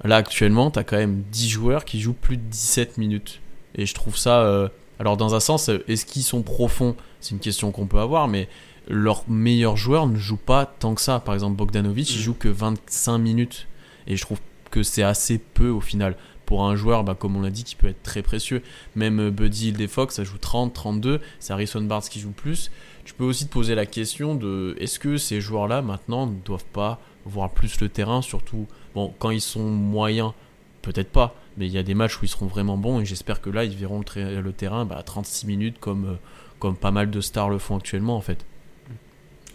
[0.04, 3.40] Là, actuellement, tu as quand même 10 joueurs qui jouent plus de 17 minutes.
[3.76, 4.70] Et je trouve ça...
[5.00, 6.96] Alors, dans un sens, est-ce qu'ils sont profonds?
[7.20, 8.50] C'est une question qu'on peut avoir, mais
[8.88, 11.20] leurs meilleurs joueurs ne jouent pas tant que ça.
[11.20, 12.22] Par exemple, Bogdanovic, il mm.
[12.22, 13.68] joue que 25 minutes.
[14.08, 14.40] Et je trouve
[14.72, 17.76] que c'est assez peu au final pour un joueur, bah, comme on l'a dit, qui
[17.76, 18.64] peut être très précieux.
[18.96, 21.20] Même euh, Buddy Hill Fox, ça joue 30, 32.
[21.40, 22.72] C'est Harrison Barnes qui joue plus.
[23.04, 26.66] Tu peux aussi te poser la question de est-ce que ces joueurs-là, maintenant, ne doivent
[26.66, 30.32] pas voir plus le terrain, surtout bon, quand ils sont moyens,
[30.82, 33.42] peut-être pas, mais il y a des matchs où ils seront vraiment bons et j'espère
[33.42, 36.16] que là, ils verront le, terrain bah, à 36 minutes comme, euh,
[36.60, 38.46] comme pas mal de stars le font actuellement en fait.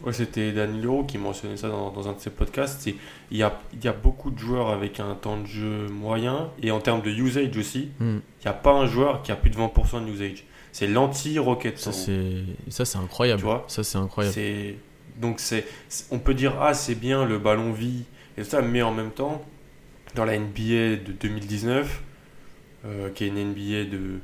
[0.05, 2.91] Ouais, c'était Daniel Leroux qui mentionnait ça dans, dans un de ses podcasts.
[3.31, 6.51] Il y, a, il y a beaucoup de joueurs avec un temps de jeu moyen
[6.61, 8.19] et en termes de usage aussi, hmm.
[8.41, 10.45] il n'y a pas un joueur qui a plus de 20% de usage.
[10.73, 11.79] C'est l'anti-rocket.
[11.79, 13.41] Ça, c'est, incroyable.
[13.41, 13.65] Tu vois?
[13.69, 14.37] Ça, c'est incroyable.
[15.21, 15.67] Donc, c'est,
[16.11, 18.05] on peut dire, ah, c'est bien, le ballon vit
[18.39, 19.43] et ça, mais en même temps,
[20.15, 22.03] dans la NBA de 2019,
[22.85, 24.21] euh, qui est une NBA de,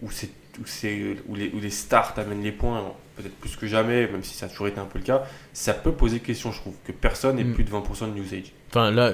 [0.00, 0.30] où, c'est,
[0.60, 4.22] où, c'est, où, les, où les stars amènent les points peut-être plus que jamais, même
[4.22, 6.74] si ça a toujours été un peu le cas, ça peut poser question, je trouve,
[6.84, 7.54] que personne n'ait mm.
[7.54, 8.52] plus de 20% de usage.
[8.70, 9.12] Enfin, là,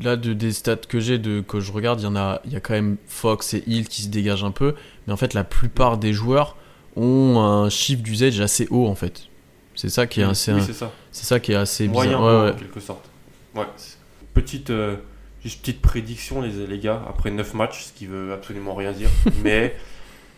[0.00, 2.56] là de, des stats que j'ai, de, que je regarde, il y en a, y
[2.56, 4.74] a quand même Fox et Hill qui se dégagent un peu,
[5.06, 6.56] mais en fait, la plupart des joueurs
[6.96, 9.28] ont un chiffre d'usage assez haut, en fait.
[9.74, 10.52] C'est ça qui est assez.
[10.52, 10.92] Oui, c'est ça.
[11.10, 13.10] C'est ça qui est assez Moyen, ouais, en quelque sorte.
[13.56, 13.64] Ouais.
[14.34, 14.96] Petite, euh,
[15.42, 19.08] juste petite prédiction, les, les gars, après 9 matchs, ce qui veut absolument rien dire,
[19.42, 19.74] mais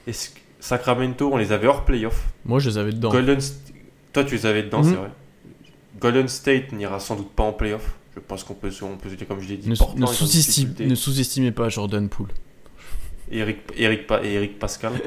[0.07, 2.29] est-ce que Sacramento, on les avait hors playoff?
[2.45, 3.11] Moi, je les avais dedans.
[3.11, 3.39] Golden
[4.13, 4.91] Toi, tu les avais dedans, mhm.
[4.91, 5.11] c'est vrai.
[6.01, 7.95] Golden State n'ira sans doute pas en playoff.
[8.15, 11.69] Je pense qu'on peut, on peut se dire, comme je l'ai dit, ne, sous-estimez pas
[11.69, 12.29] Jordan Poole.
[13.31, 14.93] Eric, Eric, et Eric Pascal.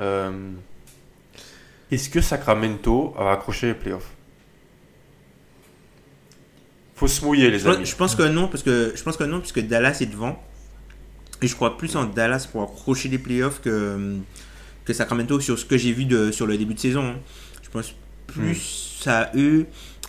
[0.00, 0.52] Euh,
[1.90, 4.12] est-ce que Sacramento a accroché les playoffs
[6.98, 7.86] Faut se mouiller, les amis.
[7.86, 10.42] Je pense que non, parce que je pense que non, puisque Dallas est devant.
[11.40, 14.16] Et je crois plus en Dallas pour accrocher les playoffs que
[14.84, 17.04] que Sacramento sur ce que j'ai vu de, sur le début de saison.
[17.04, 17.16] Hein.
[17.62, 17.94] Je pense
[18.26, 19.08] plus hmm.
[19.08, 19.66] à eux.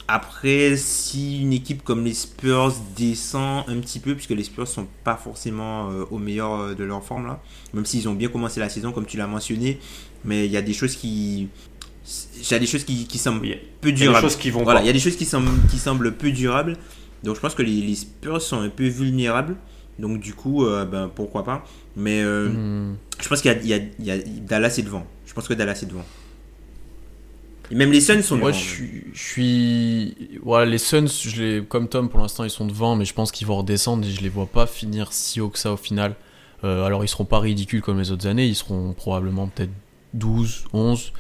[0.08, 4.88] Après, si une équipe comme les Spurs descend un petit peu, puisque les Spurs sont
[5.04, 8.60] pas forcément euh, au meilleur euh, de leur forme là, même s'ils ont bien commencé
[8.60, 9.80] la saison comme tu l'as mentionné,
[10.26, 11.50] mais il y a des choses qui,
[12.38, 13.98] il y a des choses qui, qui semblent peu durables.
[14.00, 15.68] Il y a des choses qui vont voilà, il y a des choses qui semblent,
[15.70, 16.78] qui semblent peu durables.
[17.24, 19.56] Donc je pense que les, les Spurs sont un peu vulnérables.
[20.00, 21.66] Donc du coup, euh, ben, pourquoi pas.
[21.96, 22.96] Mais hmm.
[23.22, 25.06] Je pense qu'il y, y, a Dallas est devant.
[25.26, 26.06] Je pense que Dallas est devant.
[27.72, 28.50] Et même les Suns sont devant.
[28.50, 30.40] Moi, je, suis.
[30.44, 31.64] Voilà, les Suns, je les...
[31.64, 34.22] comme Tom, pour l'instant, ils sont devant, mais je pense qu'ils vont redescendre et je
[34.22, 36.16] les vois pas finir si haut que ça au final.
[36.64, 39.72] Euh, alors, ils seront pas ridicules comme les autres années, ils seront probablement peut-être
[40.14, 41.14] 12, 11.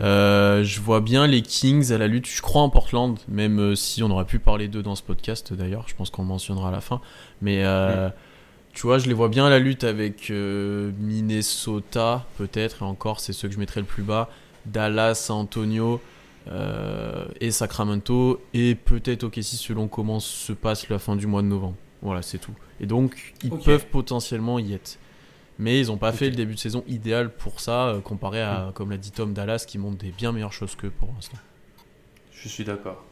[0.00, 2.26] Euh, je vois bien les Kings à la lutte.
[2.26, 5.52] Je crois en Portland, même euh, si on aurait pu parler d'eux dans ce podcast
[5.52, 5.84] d'ailleurs.
[5.88, 7.00] Je pense qu'on le mentionnera à la fin.
[7.40, 7.64] Mais.
[7.64, 8.10] Hmm
[8.72, 13.20] tu vois, je les vois bien à la lutte avec euh, Minnesota, peut-être, et encore,
[13.20, 14.30] c'est ceux que je mettrais le plus bas.
[14.64, 16.00] Dallas, San Antonio
[16.48, 21.48] euh, et Sacramento, et peut-être OKC selon comment se passe la fin du mois de
[21.48, 21.76] novembre.
[22.00, 22.54] Voilà, c'est tout.
[22.80, 24.98] Et donc, ils peuvent potentiellement y être.
[25.58, 28.72] Mais ils n'ont pas fait le début de saison idéal pour ça, euh, comparé à,
[28.74, 31.36] comme l'a dit Tom Dallas, qui montre des bien meilleures choses que pour l'instant.
[32.32, 33.02] Je suis d'accord.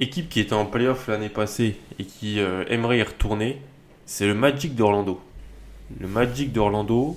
[0.00, 3.60] Équipe qui était en playoff l'année passée et qui euh, aimerait y retourner,
[4.06, 5.20] c'est le Magic d'Orlando.
[6.00, 7.16] Le Magic d'Orlando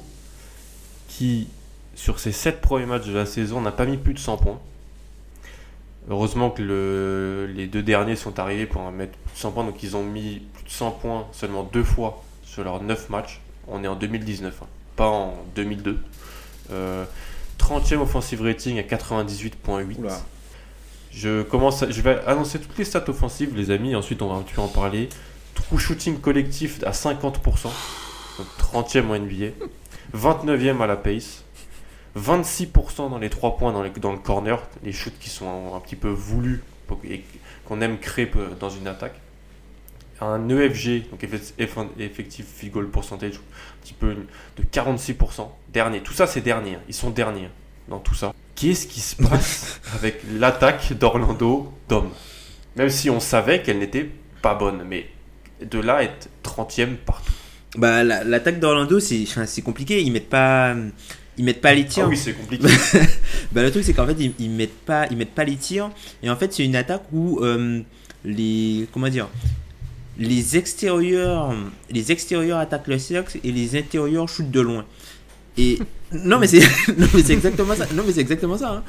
[1.09, 1.47] qui,
[1.95, 4.59] sur ses 7 premiers matchs de la saison, n'a pas mis plus de 100 points.
[6.09, 9.63] Heureusement que le- les deux derniers sont arrivés pour en mettre plus de 100 points,
[9.65, 13.41] donc ils ont mis plus de 100 points seulement deux fois sur leurs 9 matchs.
[13.67, 15.99] On est en 2019, hein, pas en 2002.
[16.71, 17.05] Euh,
[17.57, 19.97] 30e offensive rating à 98.8.
[19.99, 20.19] Oula.
[21.11, 24.29] Je commence, à- je vais annoncer toutes les stats offensives, les amis, et ensuite on
[24.29, 25.09] va un petit peu en parler.
[25.55, 27.71] True shooting collectif à 50%,
[28.37, 29.47] donc 30e en NBA,
[30.13, 31.43] 29e à la pace,
[32.15, 35.79] 26% dans les 3 points dans, les- dans le corner, les shoots qui sont un,
[35.79, 36.63] petit peu voulus
[37.03, 37.23] et
[37.65, 39.19] qu'on aime créer dans une attaque.
[40.19, 46.01] Un EFG, donc effe- eff- effective field goal percentage, un petit peu de 46%, dernier.
[46.01, 46.81] Tout ça c'est dernier, hein.
[46.87, 47.49] ils sont derniers
[47.87, 48.33] dans tout ça.
[48.55, 52.09] Qu'est-ce qui se passe avec l'attaque d'Orlando d'hommes?
[52.75, 54.09] Même si on savait qu'elle n'était
[54.41, 55.07] pas bonne, mais
[55.63, 57.31] de là être 30e partout.
[57.77, 60.01] Bah, la- l'attaque d'Orlando, c'est compliqué.
[60.01, 60.75] Ils mettent pas,
[61.37, 62.05] ils mettent pas les tirs.
[62.05, 62.67] Ah oui, c'est compliqué.
[63.51, 65.89] Bah, le truc, c'est qu'en fait, ils, ils mettent pas, ils mettent pas les tirs.
[66.23, 67.81] Et en fait, c'est une attaque où euh,
[68.25, 69.27] les, comment dire,
[70.19, 71.53] les extérieurs,
[71.91, 74.85] les extérieurs attaquent le cercle et les intérieurs shootent de loin.
[75.57, 75.79] Et
[76.13, 77.85] non, mais c'est, exactement ça.
[77.93, 78.71] Non, mais c'est exactement ça.
[78.71, 78.83] hein.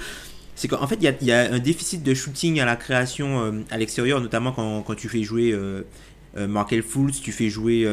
[0.54, 2.76] C'est qu'en fait, il y a, il y a un déficit de shooting à la
[2.76, 5.82] création euh, à l'extérieur, notamment quand, quand tu fais jouer euh,
[6.36, 7.86] euh, Markel Fultz, tu fais jouer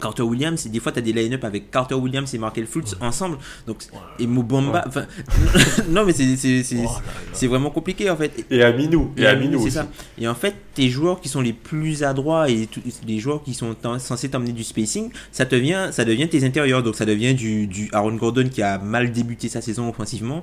[0.00, 0.66] Carter Williams.
[0.66, 3.38] Et des fois, tu as des line-up avec Carter Williams et Markel Fultz ensemble.
[3.66, 3.78] Donc,
[4.18, 4.84] et Mobamba.
[4.86, 5.06] enfin,
[5.88, 6.36] non, mais c'est,
[6.84, 6.88] Oh
[7.32, 8.44] c'est vraiment compliqué en fait.
[8.50, 9.72] Et Aminou, et Aminou c'est aussi.
[9.72, 9.88] ça.
[10.18, 12.68] Et en fait, tes joueurs qui sont les plus adroits et
[13.06, 16.82] les joueurs qui sont censés t'emmener du spacing, ça devient, ça devient tes intérieurs.
[16.82, 20.42] Donc ça devient du, du Aaron Gordon qui a mal débuté sa saison offensivement.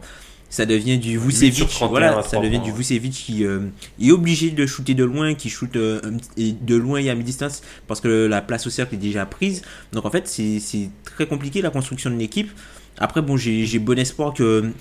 [0.50, 2.72] Ça devient du Vucevic, 31 voilà, ça devient du.
[2.72, 3.68] Vucevic qui euh,
[4.02, 6.02] est obligé de shooter de loin, qui shoot euh,
[6.38, 9.62] de loin et à mi-distance parce que la place au cercle est déjà prise.
[9.92, 12.50] Donc en fait, c'est très compliqué la construction de l'équipe.
[12.98, 14.72] Après, bon, j'ai j'ai bon espoir que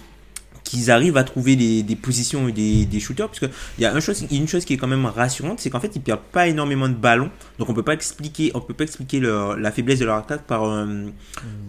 [0.64, 3.46] qu'ils arrivent à trouver des, des positions et des, des shooters parce que
[3.78, 5.94] il y a une chose, une chose qui est quand même rassurante c'est qu'en fait
[5.94, 9.20] ils perdent pas énormément de ballons donc on peut pas expliquer on peut pas expliquer
[9.20, 11.06] leur, la faiblesse de leur attaque par euh,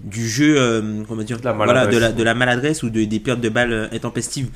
[0.03, 2.01] du jeu euh, comment dire De la voilà, de maladresse.
[2.01, 4.49] la, de la maladresse ou de, des pertes de balles euh, intempestives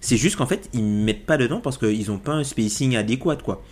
[0.00, 3.36] c'est juste qu'en fait ils mettent pas dedans parce qu'ils ont pas un spacing adéquat
[3.36, 3.62] quoi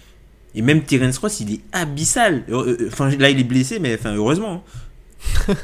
[0.55, 2.45] et même Terence Ross il est abyssal
[2.89, 4.63] enfin là il est blessé mais enfin heureusement hein.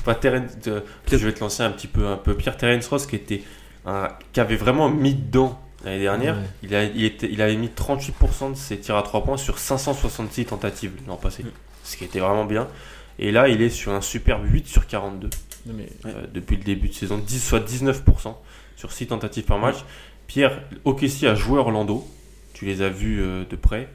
[0.00, 0.80] Enfin, Terence, euh,
[1.10, 2.56] je vais te lancer un petit peu, un peu pire.
[2.56, 3.42] Terence Ross qui était
[3.86, 6.36] un- qui avait vraiment mis dedans l'année dernière.
[6.36, 6.42] Ouais.
[6.62, 9.58] Il, a, il, était, il avait mis 38% de ses tirs à 3 points sur
[9.58, 11.44] 566 tentatives l'an passé.
[11.84, 12.68] Ce qui était vraiment bien.
[13.18, 15.28] Et là, il est sur un superbe 8 sur 42
[15.66, 18.34] Non, mais euh, depuis le début de saison, 10, soit 19%
[18.76, 19.76] sur 6 tentatives par match.
[20.26, 22.06] Pierre, OKC a joué Orlando.
[22.54, 23.88] Tu les as vus euh, de près.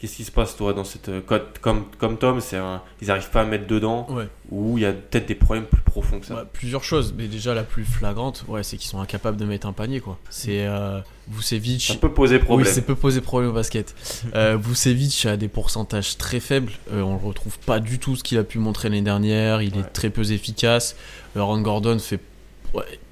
[0.00, 1.10] Qu'est-ce qui se passe, toi, dans cette.
[1.10, 4.28] euh, co- Comme, comme Tom, c'est un- ils n'arrivent pas à mettre dedans, ouais.
[4.50, 6.46] ou il y a peut-être des problèmes plus profonds que ça?
[6.54, 9.74] Plusieurs choses, mais déjà la plus flagrante, ouais, c'est qu'ils sont incapables de mettre un
[9.74, 10.18] panier quoi.
[10.30, 11.82] C'est euh, Vucevic.
[11.82, 12.66] Ça peut poser problème.
[12.66, 13.94] Oui, ça peut poser problème au basket.
[14.34, 16.72] Euh, Vucevic a des pourcentages très faibles.
[16.92, 19.60] Euh, on ne retrouve pas du tout ce qu'il a pu montrer l'année dernière.
[19.60, 19.80] Il Ouais.
[19.80, 20.96] est très peu efficace.
[21.36, 22.20] Aaron Gordon fait.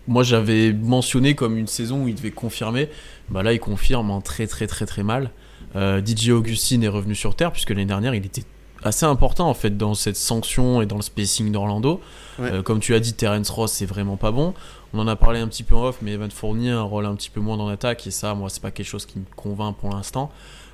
[0.06, 2.88] Moi, j'avais mentionné comme une saison où il devait confirmer.
[3.28, 5.30] Bah là, il confirme en très très très très mal.
[5.76, 8.44] Euh, DJ Augustine est revenu sur terre puisque l'année dernière, il était
[8.84, 12.00] assez important en fait dans cette sanction et dans le spacing d'Orlando.
[12.38, 12.52] Ouais.
[12.52, 14.54] Euh, comme tu as dit, Terence Ross c'est vraiment pas bon.
[14.94, 17.04] On en a parlé un petit peu en off, mais Evan Fournier a un rôle
[17.06, 19.24] un petit peu moins dans l'attaque et ça, moi, c'est pas quelque chose qui me
[19.36, 20.30] convainc pour l'instant.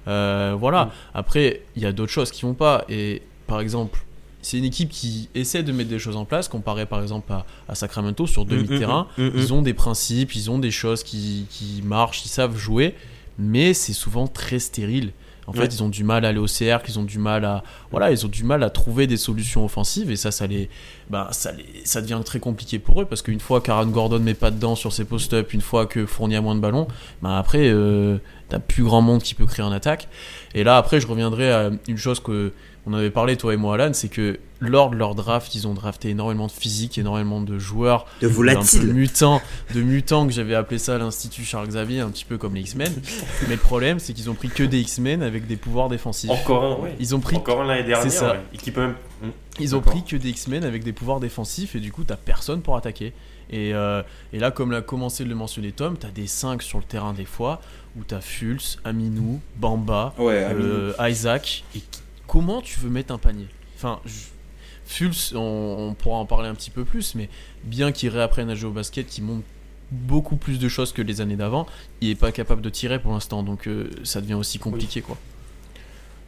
[0.06, 0.84] Euh, voilà.
[0.84, 0.90] Mm.
[1.14, 2.84] Après, il y a d'autres choses qui vont pas.
[2.88, 4.04] Et par exemple,
[4.40, 7.44] c'est une équipe qui essaie de mettre des choses en place, comparé par exemple à,
[7.68, 9.08] à Sacramento sur demi-terrain.
[9.18, 9.32] Mm, mm, mm.
[9.36, 12.94] Ils ont des principes, ils ont des choses qui, qui marchent, ils savent jouer,
[13.38, 15.12] mais c'est souvent très stérile.
[15.46, 15.66] En fait, Ouais.
[15.66, 18.24] ils ont du mal à aller au cercle, ils ont du mal à voilà, ils
[18.24, 20.70] ont du mal à trouver des solutions offensives et ça, ça les,
[21.10, 24.32] ben, ça les, ça devient très compliqué pour eux parce qu'une fois qu'Aaron Gordon met
[24.32, 26.88] pas dedans sur ses post-up, une fois que Fournier a moins de ballons,
[27.20, 28.16] ben après, euh,
[28.48, 30.08] t'as plus grand monde qui peut créer en attaque.
[30.54, 32.52] Et là, après, je reviendrai à une chose que
[32.86, 35.74] on avait parlé toi et moi, Alan, c'est que lors de leur draft, ils ont
[35.74, 39.40] drafté énormément de physique, énormément de joueurs de un peu volatile mutants,
[39.74, 42.92] de mutants que j'avais appelé ça l'Institut Charles Xavier, un petit peu comme les X-Men.
[43.48, 46.30] Mais le problème, c'est qu'ils ont pris que des X-Men avec des pouvoirs défensifs.
[46.30, 46.94] Encore un, ouais.
[47.00, 48.32] Ils ont pris Encore un l'année dernière, C'est ça.
[48.32, 48.40] ouais.
[48.54, 48.94] Et qui peut même.
[49.22, 49.30] Hmm.
[49.60, 52.60] Ils ont pris que des X-Men avec des pouvoirs défensifs et du coup t'as personne
[52.62, 53.12] pour attaquer.
[53.50, 56.78] Et, euh, et là, comme l'a commencé de le mentionner Tom, t'as des 5 sur
[56.78, 57.60] le terrain des fois
[57.96, 61.62] où t'as Fultz, Aminou, Bamba, Ouais, euh, Isaac.
[61.76, 62.00] Et qui-
[62.34, 63.46] comment tu veux mettre un panier?
[63.76, 67.28] Enfin, je- on, on pourra en parler un petit peu plus, mais
[67.62, 69.44] bien qu'il réapprenne à jouer au basket, qu'il montre
[69.92, 71.66] beaucoup plus de choses que les années d'avant,
[72.00, 75.16] il est pas capable de tirer pour l'instant, donc euh, ça devient aussi compliqué quoi.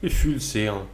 [0.02, 0.86] Et Ful, c'est un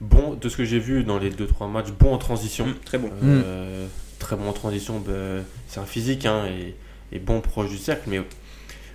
[0.00, 2.66] bon, de ce que j'ai vu dans les 2-3 matchs, bon en transition.
[2.66, 3.10] Mm, très bon.
[3.22, 3.86] Euh,
[4.18, 6.76] Très bon en transition, ben, c'est un physique hein, et,
[7.10, 8.20] et bon proche du cercle, mais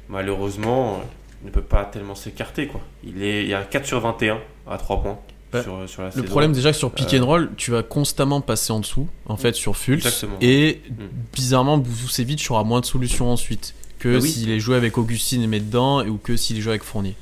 [0.08, 1.02] malheureusement,
[1.46, 2.68] ne peut pas tellement s'écarter.
[2.68, 2.82] quoi.
[3.04, 4.40] Il est il y a 4 sur 21
[4.70, 5.20] à 3 points
[5.54, 6.26] Bah, sur, sur la Le saison.
[6.26, 9.38] problème déjà que sur pick Euh, and roll, tu vas constamment passer en dessous, en
[9.38, 10.06] fait, sur Fultz.
[10.06, 10.38] Exactement.
[10.42, 10.94] Et Mm.
[11.34, 14.30] bizarrement, Vucevic aura moins de solutions ensuite que Ah oui.
[14.30, 17.16] s'il est joué avec Augustine et met dedans, ou que s'il est joué avec Fournier.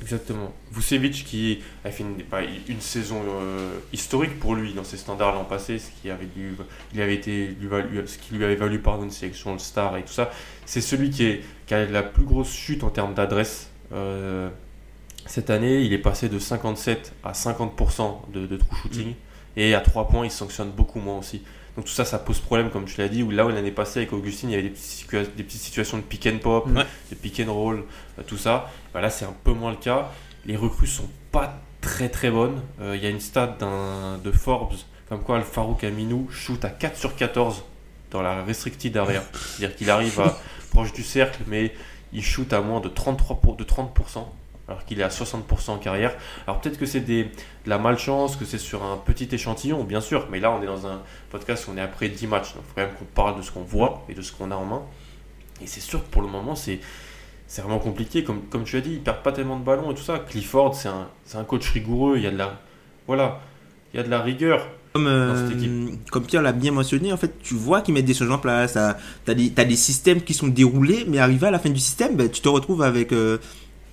[0.00, 0.52] Exactement.
[0.70, 2.22] Vucevic qui a fait une,
[2.68, 6.28] une saison euh, historique pour lui dans ses standards l'an passé, ce qui avait,
[6.94, 7.68] il avait été, lui
[8.06, 10.30] ce qui lui avait valu pardon, une sélection All-Star et tout ça.
[10.66, 13.70] C'est celui qui, est, qui a la plus grosse chute en termes d'adresse.
[13.92, 14.48] Euh,
[15.26, 19.14] cette année, il est passé de 57 à 50% de, de true shooting.
[19.56, 21.42] Et à 3 points, il sanctionne beaucoup moins aussi.
[21.78, 24.00] Donc tout ça, ça pose problème, comme tu l'as dit, où là où l'année passée
[24.00, 26.66] avec Augustine, il y avait des, petites situa- des petites situations de pick and pop,
[26.66, 26.84] Ouais.
[27.10, 27.84] de pick and roll,
[28.18, 28.68] euh, tout ça.
[28.92, 30.10] Bah là, c'est un peu moins le cas.
[30.44, 32.60] Les recrues sont pas très très bonnes.
[32.80, 33.58] Euh, Il y a une stat
[34.24, 34.74] de Forbes,
[35.08, 37.62] comme quoi le Farouk Aminou shoot à 4 sur 14
[38.10, 39.22] dans la restricted area.
[39.32, 40.36] C'est-à-dire qu'il arrive à
[40.72, 41.72] proche du cercle, mais
[42.12, 44.26] il shoot à moins de 33 pour- de 30%,
[44.68, 46.14] alors qu'il est à 60% en carrière.
[46.46, 47.26] Alors peut-être que c'est de
[47.66, 50.86] la malchance, que c'est sur un petit échantillon, bien sûr, mais là on est dans
[50.86, 51.00] un
[51.30, 53.42] podcast où on est après 10 matchs, donc il faut quand même qu'on parle de
[53.42, 54.82] ce qu'on voit et de ce qu'on a en main.
[55.62, 56.80] Et c'est sûr que pour le moment, c'est
[57.48, 58.22] c'est vraiment compliqué.
[58.24, 60.18] Comme, comme tu as dit, ils perdent pas tellement de ballons et tout ça.
[60.18, 62.18] Clifford, c'est un, un coach rigoureux.
[62.18, 62.60] Il y a de la,
[63.06, 63.40] voilà,
[63.92, 64.68] il y a de la rigueur.
[64.92, 66.10] Comme, euh, cette équipe.
[66.10, 68.76] comme Pierre l'a bien mentionné, en fait, tu vois qu'ils mettent des choses en place.
[69.26, 72.30] des, t'as des systèmes qui sont déroulés, mais arrivé à la fin du système, ben,
[72.30, 73.12] tu te retrouves avec.
[73.12, 73.38] euh,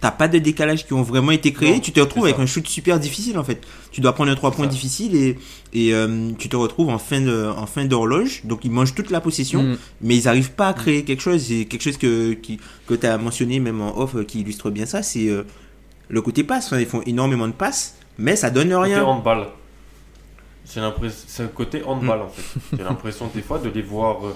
[0.06, 1.74] T'as pas de décalage qui ont vraiment été créés.
[1.74, 3.60] Non, tu te retrouves avec un shoot super difficile, en fait.
[3.92, 4.72] Tu dois prendre un 3 C'est points ça.
[4.72, 5.40] difficile et,
[5.74, 8.42] et euh, tu te retrouves en fin de, en fin d'horloge.
[8.44, 9.78] Donc ils mangent toute la possession, Mm.
[10.02, 11.42] mais ils arrivent pas à créer quelque chose.
[11.48, 14.70] C'est quelque chose que, qui, que tu as mentionné même en off euh, qui illustre
[14.70, 15.02] bien ça.
[15.02, 15.42] C'est euh,
[16.10, 16.68] le côté passe.
[16.68, 19.04] Enfin, ils font énormément de passes, mais ça donne Côté rien.
[19.06, 19.48] handball.
[20.66, 22.60] C'est l'impression, c'est le côté handball en fait.
[22.78, 24.24] J'ai l'impression des fois de les voir.
[24.26, 24.34] euh,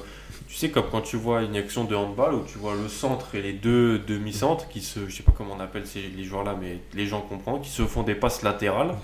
[0.49, 3.35] tu sais comme quand tu vois une action de handball où tu vois le centre
[3.35, 6.43] et les deux demi-centres qui se, je sais pas comment on appelle ces, les joueurs
[6.43, 8.95] là, mais les gens comprennent, qui se font des passes latérales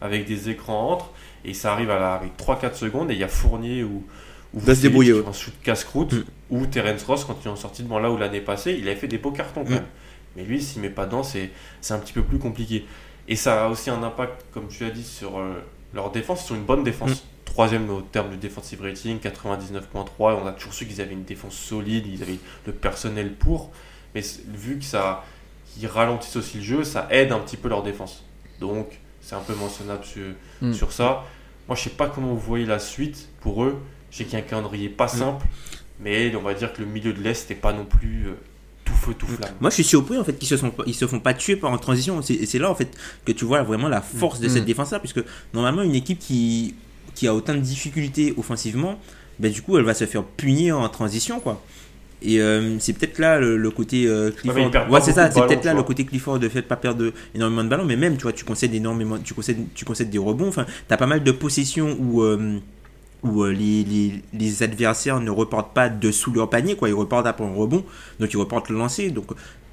[0.00, 1.10] avec des écrans entre
[1.44, 4.02] et ça arrive à la avec 3-4 secondes et il y a Fournier ou
[4.54, 5.24] ou se débrouiller, ouais.
[5.28, 6.24] un shoot casse-croûte Mm.
[6.50, 9.08] ou Terence Ross quand ils ont sorti devant là où l'année passée il avait fait
[9.08, 9.84] des beaux cartons quand même.
[10.36, 11.50] Mais lui s'il met pas dedans c'est
[11.82, 12.86] c'est un petit peu plus compliqué.
[13.28, 15.62] Et ça a aussi un impact, comme tu as dit, sur euh,
[15.92, 16.48] leur défense.
[16.48, 17.10] Ils ont une bonne défense.
[17.10, 17.26] Mm.
[17.58, 20.06] Troisième au terme du defensive rating, 99.3.
[20.40, 23.72] On a toujours su qu'ils avaient une défense solide, ils avaient le personnel pour.
[24.14, 25.24] Mais vu que ça
[25.66, 28.22] qu'ils ralentissent aussi le jeu, ça aide un petit peu leur défense.
[28.60, 28.86] Donc,
[29.20, 30.22] c'est un peu mentionnable sur,
[30.62, 30.72] Mm.
[30.72, 31.24] sur ça.
[31.66, 33.76] Moi, je sais pas comment vous voyez la suite pour eux.
[34.12, 35.44] Je sais qu'il y a un calendrier pas simple,
[35.98, 38.34] mais on va dire que le milieu de l'Est n'est pas non plus euh,
[38.84, 39.50] tout feu, tout flamme.
[39.60, 41.56] Moi, je suis surpris en fait qu'ils se sont pas- ils se font pas tuer
[41.56, 42.22] par en transition.
[42.22, 45.24] C'est là en fait que tu vois vraiment la force de cette défense là, puisque
[45.52, 46.76] normalement une équipe qui
[47.18, 48.96] qui a autant de difficultés offensivement,
[49.40, 51.60] ben du coup elle va se faire punir en transition quoi.
[52.22, 54.70] Et euh, c'est peut-être là le, le côté euh, Clifford.
[54.88, 55.28] Ouais, c'est ça.
[55.32, 58.16] C'est peut-être là le côté Clifford de fait pas perdre énormément de ballons, mais même
[58.16, 60.48] tu vois tu concèdes énormément, tu concèdes, tu concèdes des rebonds.
[60.48, 62.60] Enfin, t'as pas mal de possessions où euh,
[63.24, 66.88] où euh, les, les, les adversaires ne reportent pas dessous leur panier, quoi.
[66.88, 67.84] Ils reportent après un rebond,
[68.20, 69.10] donc ils reportent le lancer.
[69.10, 69.26] Donc,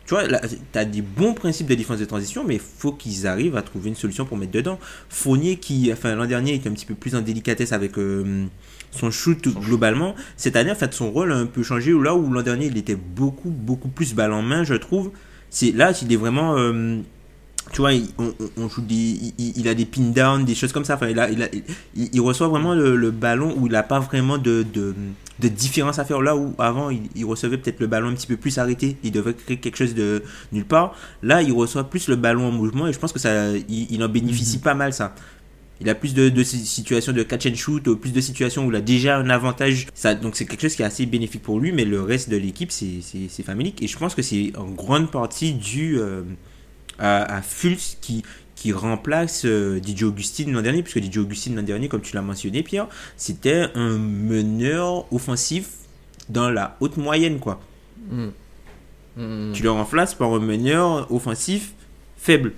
[0.05, 3.25] tu vois, tu as des bons principes de défense de transition, mais il faut qu'ils
[3.25, 4.77] arrivent à trouver une solution pour mettre dedans.
[5.09, 8.45] Fournier, qui, enfin, l'an dernier, était un petit peu plus en délicatesse avec euh,
[8.91, 10.13] son shoot globalement.
[10.37, 11.91] Cette année, en fait, son rôle a un peu changé.
[11.91, 15.11] Là où l'an dernier, il était beaucoup, beaucoup plus balle en main, je trouve.
[15.49, 16.55] C'est là, il est vraiment.
[16.57, 16.99] euh,
[17.73, 20.71] tu vois, il, on, on- joue des, il, il- a des pin down, des choses
[20.71, 20.95] comme ça.
[20.95, 21.49] Enfin, il, a, il, a-
[21.95, 24.93] il- il reçoit vraiment le, le ballon où il n'a pas vraiment de, de,
[25.39, 26.21] de différence à faire.
[26.21, 29.11] Là où avant, il, il recevait peut-être le ballon un petit peu plus arrêté, il
[29.11, 30.95] devait créer quelque chose de nulle part.
[31.23, 34.03] Là, il reçoit plus le ballon en mouvement et je pense que ça, il, il
[34.03, 35.13] en bénéficie pas mal ça.
[35.81, 38.75] Il a plus de, de situations de catch and shoot, plus de situations où il
[38.77, 39.87] a déjà un avantage.
[39.93, 42.37] Ça, donc c'est quelque chose qui est assez bénéfique pour lui, mais le reste de
[42.37, 43.81] l'équipe, c'est famélique.
[43.83, 46.23] Et je pense que c'est en grande partie dû euh,
[46.97, 48.23] à, à Fultz qui,
[48.65, 52.23] qui remplace euh, DJ Augustine l'an dernier, puisque DJ Augustine l'an dernier, comme tu l'as
[52.23, 55.67] mentionné, Pierre, c'était un meneur offensif
[56.29, 57.59] dans la haute moyenne, quoi.
[58.09, 58.25] Mm.
[59.17, 59.51] Mm.
[59.53, 61.73] Tu le remplaces par un meneur offensif
[62.17, 62.53] faible.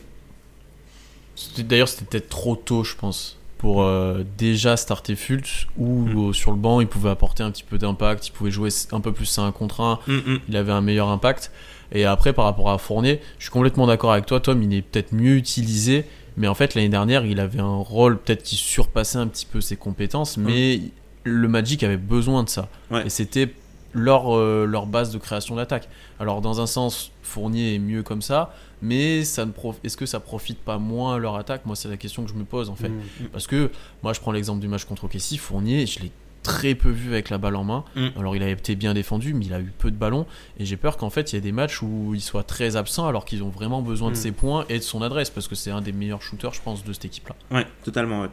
[1.57, 3.33] D'ailleurs, c'était peut-être trop tôt, je pense.
[3.57, 6.29] pour euh, déjà starter Fultz ou Mm.
[6.29, 9.01] euh, sur le banc il pouvait apporter un petit peu d'impact, il pouvait jouer un
[9.01, 10.39] peu plus 1 contre 1, Mm, mm.
[10.47, 11.51] il avait un meilleur impact.
[11.91, 14.81] Et après par rapport à Fournier, je suis complètement d'accord avec toi Tom, il est
[14.81, 19.17] peut-être mieux utilisé, mais en fait l'année dernière il avait un rôle peut-être qui surpassait
[19.17, 20.81] un petit peu ses compétences, mais
[21.23, 22.69] le Magic avait besoin de ça.
[22.91, 23.05] Ouais.
[23.05, 23.53] Et c'était
[23.93, 25.87] leur, euh, leur base de création d'attaque.
[26.19, 30.05] Alors dans un sens, Fournier est mieux comme ça, mais ça ne prof- est-ce que
[30.05, 31.65] ça profite pas moins à leur attaque?
[31.65, 32.89] Moi c'est la question que je me pose en fait.
[32.89, 33.27] Mm.
[33.31, 33.71] Parce que
[34.03, 36.11] moi je prends l'exemple du match contre OKC, Fournier, je l'ai
[36.43, 37.83] très peu vu avec la balle en main.
[37.95, 38.07] Mm.
[38.17, 40.25] Alors il a été bien défendu, mais il a eu peu de ballons.
[40.59, 43.07] Et j'ai peur qu'en fait il y ait des matchs où il soit très absent
[43.07, 44.21] alors qu'ils ont vraiment besoin de Mm.
[44.21, 46.83] ses points et de son adresse, parce que c'est un des meilleurs shooters je pense
[46.83, 47.35] de cette équipe-là.
[47.51, 48.21] Ouais, totalement.
[48.21, 48.29] Ouais.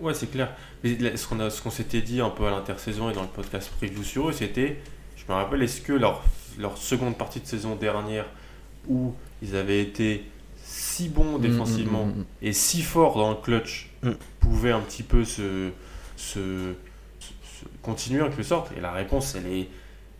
[0.00, 0.50] Ouais, c'est clair.
[0.82, 3.22] Mais là, ce qu'on a- ce qu'on s'était dit un peu à l'intersaison et dans
[3.22, 4.80] le podcast preview sur eux, c'était,
[5.16, 6.24] je me rappelle, est-ce que leur,
[6.58, 8.26] leur seconde partie de saison dernière,
[8.88, 10.24] où ils avaient été
[10.62, 12.24] si bons défensivement Mm, mm, mm, mm.
[12.42, 14.10] et si forts dans le clutch, Mm.
[14.40, 15.70] pouvaient un petit peu se-
[16.16, 16.74] se-
[17.84, 19.68] continuer en quelque sorte Et la réponse, elle est,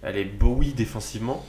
[0.03, 1.45] elle est oui, défensivement.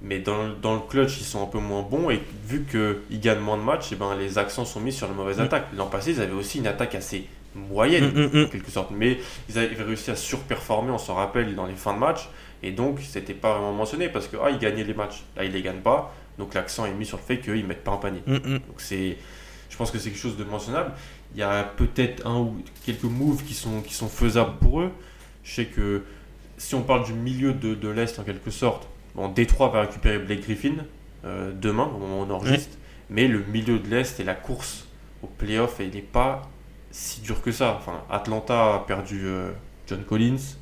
[0.00, 2.10] Mais dans, le- dans le clutch, ils sont un peu moins bons.
[2.10, 5.14] Et vu qu'ils gagnent moins de matchs, et ben, les accents sont mis sur la
[5.14, 5.42] mauvaise Mm.
[5.42, 5.66] attaque.
[5.76, 8.90] L'an passé, ils avaient aussi une attaque assez moyenne Mm, mm, en quelque sorte.
[8.92, 9.18] Mais
[9.48, 12.28] ils avaient réussi à surperformer, on s'en rappelle, dans les fins de match.
[12.62, 15.24] Et donc, c'était pas vraiment mentionné parce que ah, ils gagnaient les matchs.
[15.36, 16.14] Là, ils les gagnent pas.
[16.38, 18.20] Donc, l'accent est mis sur le fait qu'ils mettent pas un panier.
[18.26, 19.16] Donc, c'est,
[19.70, 20.92] je pense que c'est quelque chose de mentionnable.
[21.34, 22.56] Il y a peut-être un ou
[22.86, 24.90] quelques moves qui sont, qui sont faisables pour eux.
[25.48, 26.02] Je sais que
[26.58, 30.18] si on parle du milieu de, de l'Est en quelque sorte, bon, Détroit va récupérer
[30.18, 30.74] Blake Griffin
[31.24, 32.76] euh, demain au moment où on enregistre.
[33.08, 34.86] Mais le milieu de l'Est et la course
[35.22, 36.42] au playoff, il n'est pas
[36.90, 37.76] si dur que ça.
[37.78, 39.50] Enfin, Atlanta a perdu euh,
[39.86, 40.57] John Collins.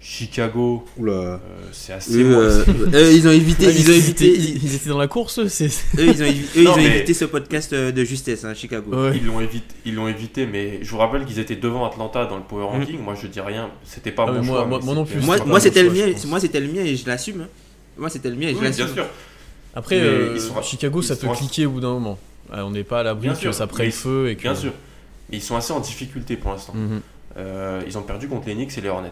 [0.00, 1.36] Chicago, euh,
[1.72, 2.22] c'est assez.
[2.22, 5.40] Euh, eux, ils ont évité, Ouais, ils ont évité, étaient, ils étaient dans la course,
[5.40, 5.66] eux, c'est.
[5.98, 8.54] eux, ils ont, évi- eux, ils ont mais- évité ce podcast euh, de justesse, hein,
[8.54, 8.90] Chicago.
[8.94, 9.16] Ouais.
[9.16, 12.36] Ils l'ont évité, ils l'ont évité, mais je vous rappelle qu'ils étaient devant Atlanta dans
[12.36, 12.78] le power Mm.
[12.80, 13.00] ranking.
[13.00, 13.70] Moi, je dis rien.
[13.84, 14.66] C'était pas Ah, mon moi- choix.
[14.66, 17.40] moi- non c'était- plus, Moi, c'était le mien, moi c'était le mien et je l'assume.
[17.42, 17.48] hein.
[17.98, 18.94] Moi c'était le mien et je Oui, bien l'assume.
[18.94, 19.06] sûr.
[19.74, 22.18] Après, euh, ils sont- Chicago, ça peut cliquer au bout d'un moment.
[22.52, 24.42] Ah, on n'est pas à l'abri que ça prenne feu et que.
[24.42, 24.72] Bien sûr.
[25.30, 26.72] Ils sont assez en difficulté pour l'instant.
[26.74, 27.00] Mhm.
[27.36, 29.10] Euh, ils ont perdu contre les Knicks et les Hornets.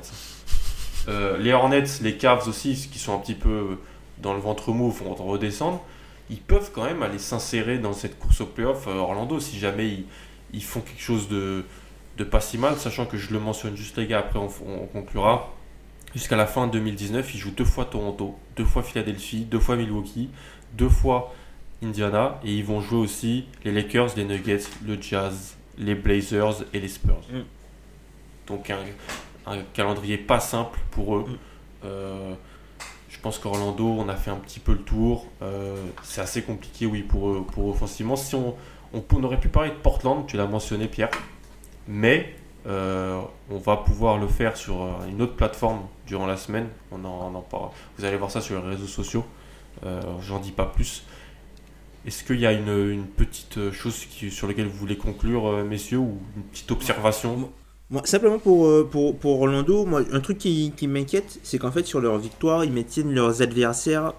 [1.09, 3.79] Euh, les Hornets, les Cavs aussi, qui sont un petit peu
[4.19, 5.83] dans le ventre mou, vont redescendre.
[6.31, 9.87] Ils peuvent quand même aller s'insérer dans cette course au playoff euh, Orlando si jamais
[9.87, 10.05] ils,
[10.53, 11.65] ils font quelque chose de,
[12.17, 14.87] de pas si mal, sachant que je le mentionne juste les gars, après on, on
[14.87, 15.53] conclura.
[16.15, 20.31] Jusqu'à la fin 2019, ils jouent deux fois Toronto, deux fois Philadelphie, deux fois Milwaukee,
[20.73, 21.35] deux fois
[21.83, 26.81] Indiana, et ils vont jouer aussi les Lakers, les Nuggets, le Jazz, les Blazers et
[26.81, 27.21] les Spurs.
[27.31, 27.41] Mm.
[28.47, 28.79] Donc un,
[29.47, 31.25] un calendrier pas simple pour eux.
[31.29, 31.37] Mm.
[31.85, 32.35] Euh,
[33.09, 35.27] je pense qu'Orlando, on a fait un petit peu le tour.
[35.43, 38.17] Euh, c'est assez compliqué, oui, pour eux, pour offensivement.
[38.17, 38.55] Si on,
[38.93, 41.11] on, on aurait pu parler de Portland, tu l'as mentionné, Pierre,
[41.89, 42.35] mais
[42.67, 43.21] euh,
[43.51, 44.77] on va pouvoir le faire sur
[45.09, 46.69] une autre plateforme durant la semaine.
[46.91, 47.71] On en, on en parle.
[47.97, 49.25] Vous allez voir ça sur les réseaux sociaux.
[50.21, 51.05] J'en dis pas plus.
[52.07, 55.99] Est-ce qu'il y a une, une petite chose qui, sur laquelle vous voulez conclure, messieurs,
[55.99, 57.51] ou une petite observation?
[57.91, 61.71] Moi, simplement pour, euh, pour, pour Orlando, moi, un truc qui, qui m'inquiète, c'est qu'en
[61.71, 64.13] fait, sur leur victoire, ils maintiennent leurs adversaires.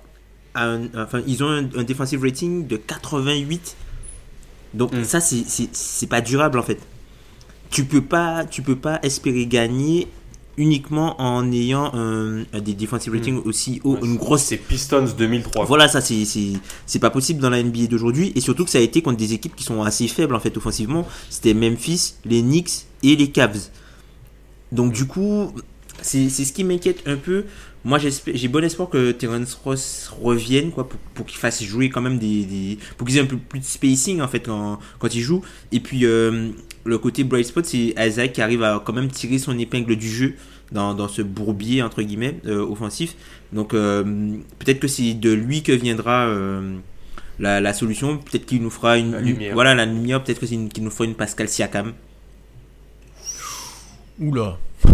[0.53, 3.75] À un- enfin, ils ont un, un defensive rating de 88.
[4.73, 5.03] Donc, Mm.
[5.03, 6.79] ça, c'est- pas durable en fait.
[7.69, 10.07] Tu peux pas, tu peux pas espérer gagner
[10.55, 15.65] uniquement en ayant un, des defensive ratings aussi haut, une grosse C'est Pistons 2003.
[15.65, 16.53] voilà, ça c'est c'est
[16.87, 19.33] c'est pas possible dans la NBA d'aujourd'hui et surtout que ça a été contre des
[19.33, 21.05] équipes qui sont assez faibles en fait offensivement.
[21.29, 23.69] C'était Memphis, les Knicks et les Cavs.
[24.71, 25.53] Donc du coup,
[26.01, 27.45] c'est ce qui m'inquiète un peu.
[27.85, 32.01] Moi j'ai bon espoir que Terence Ross revienne quoi pour, pour qu'il fasse jouer quand
[32.01, 35.15] même des, des pour qu'ils aient un peu plus de spacing en fait quand quand
[35.15, 35.41] il joue.
[35.71, 36.49] Et puis euh,
[36.83, 40.09] le côté bright spot c'est Isaac qui arrive à quand même tirer son épingle du
[40.09, 40.33] jeu
[40.73, 43.15] dans, dans ce bourbier entre guillemets euh, offensif.
[43.53, 44.03] Donc euh,
[44.59, 46.29] peut-être que c'est de lui que viendra
[47.39, 48.17] la, la solution.
[48.17, 49.53] Peut-être qu'il nous fera une, La lumière.
[49.53, 50.21] voilà la lumière.
[50.21, 51.93] Peut-être qu'il nous fera une Pascal Siakam.
[54.19, 54.57] Oula.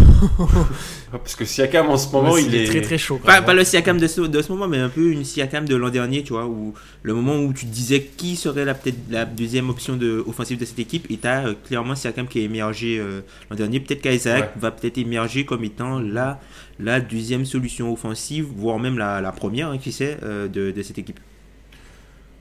[1.11, 3.17] Parce que Siakam en ce moment, Ouais, il est très très chaud.
[3.23, 3.53] Pas, hein.
[3.53, 6.23] le Siakam de ce, de ce moment, mais un peu une Siakam de l'an dernier,
[6.23, 9.69] tu vois, où le moment où tu te disais qui serait la peut-être la deuxième
[9.69, 13.21] option de offensive de cette équipe, et t'as euh, clairement Siakam qui a émergé euh,
[13.49, 13.79] l'an dernier.
[13.79, 14.49] Peut-être qu'Isaac Ouais.
[14.55, 16.39] va peut-être émerger comme étant la
[16.79, 20.81] la deuxième solution offensive, voire même la, la première, hein, qui sait, euh, de, de
[20.81, 21.19] cette équipe.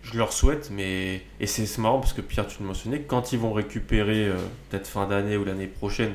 [0.03, 1.23] Je leur souhaite, mais.
[1.39, 4.35] Et c'est c'est marrant parce que Pierre, tu le mentionnais, quand ils vont récupérer, euh,
[4.71, 6.15] peut-être fin d'année ou l'année prochaine, euh,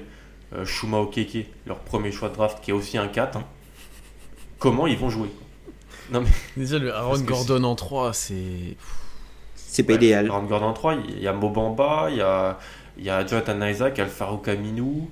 [0.66, 3.44] Shuma Okeke, leur premier choix de draft, qui est aussi un 4, hein,
[4.60, 5.30] comment ils vont jouer?
[6.12, 6.30] Non, mais.
[6.58, 8.78] Déjà, le Aaron Gordon en 3, c'est.
[9.56, 10.30] C'est pas ouais, idéal.
[10.30, 12.58] Aaron Gordon en 3, il y a Mobamba, il y a
[12.98, 15.10] Il y a Jonathan Isaac, Alfaro Camino.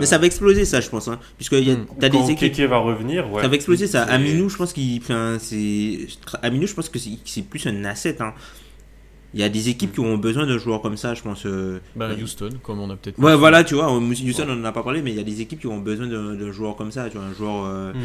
[0.00, 1.06] Mais ça va exploser ça, je pense.
[1.06, 1.86] Hein, puisque y a, hmm.
[2.00, 2.52] t'as des équipes.
[2.52, 3.42] qui va revenir, ouais.
[3.42, 4.02] Ça va exploser ça.
[4.04, 5.00] Aminou, je pense qu'il.
[5.00, 6.08] Enfin, c'est.
[6.42, 8.20] Aminou, je pense que c'est plus un asset.
[8.20, 8.34] Hein.
[9.34, 11.44] Il y a des équipes qui auront besoin de joueurs comme ça, je pense.
[11.44, 13.18] Euh, bah, Houston, comme on a peut-être.
[13.18, 15.40] Ouais, voilà, tu vois, Houston, on n'en a pas parlé, mais il y a des
[15.40, 17.64] équipes qui auront besoin de, joueurs comme ça, tu vois, un joueur.
[17.66, 17.96] Euh, hmm.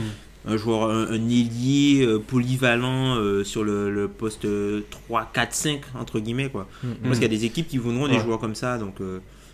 [0.45, 4.45] Un joueur, un, ailier euh, polyvalent sur le, poste
[4.89, 6.67] 3, 4, 5, entre guillemets, quoi.
[6.83, 6.95] Hmm.
[7.03, 8.95] Parce qu'il y a des équipes qui voudront des joueurs comme ça, donc.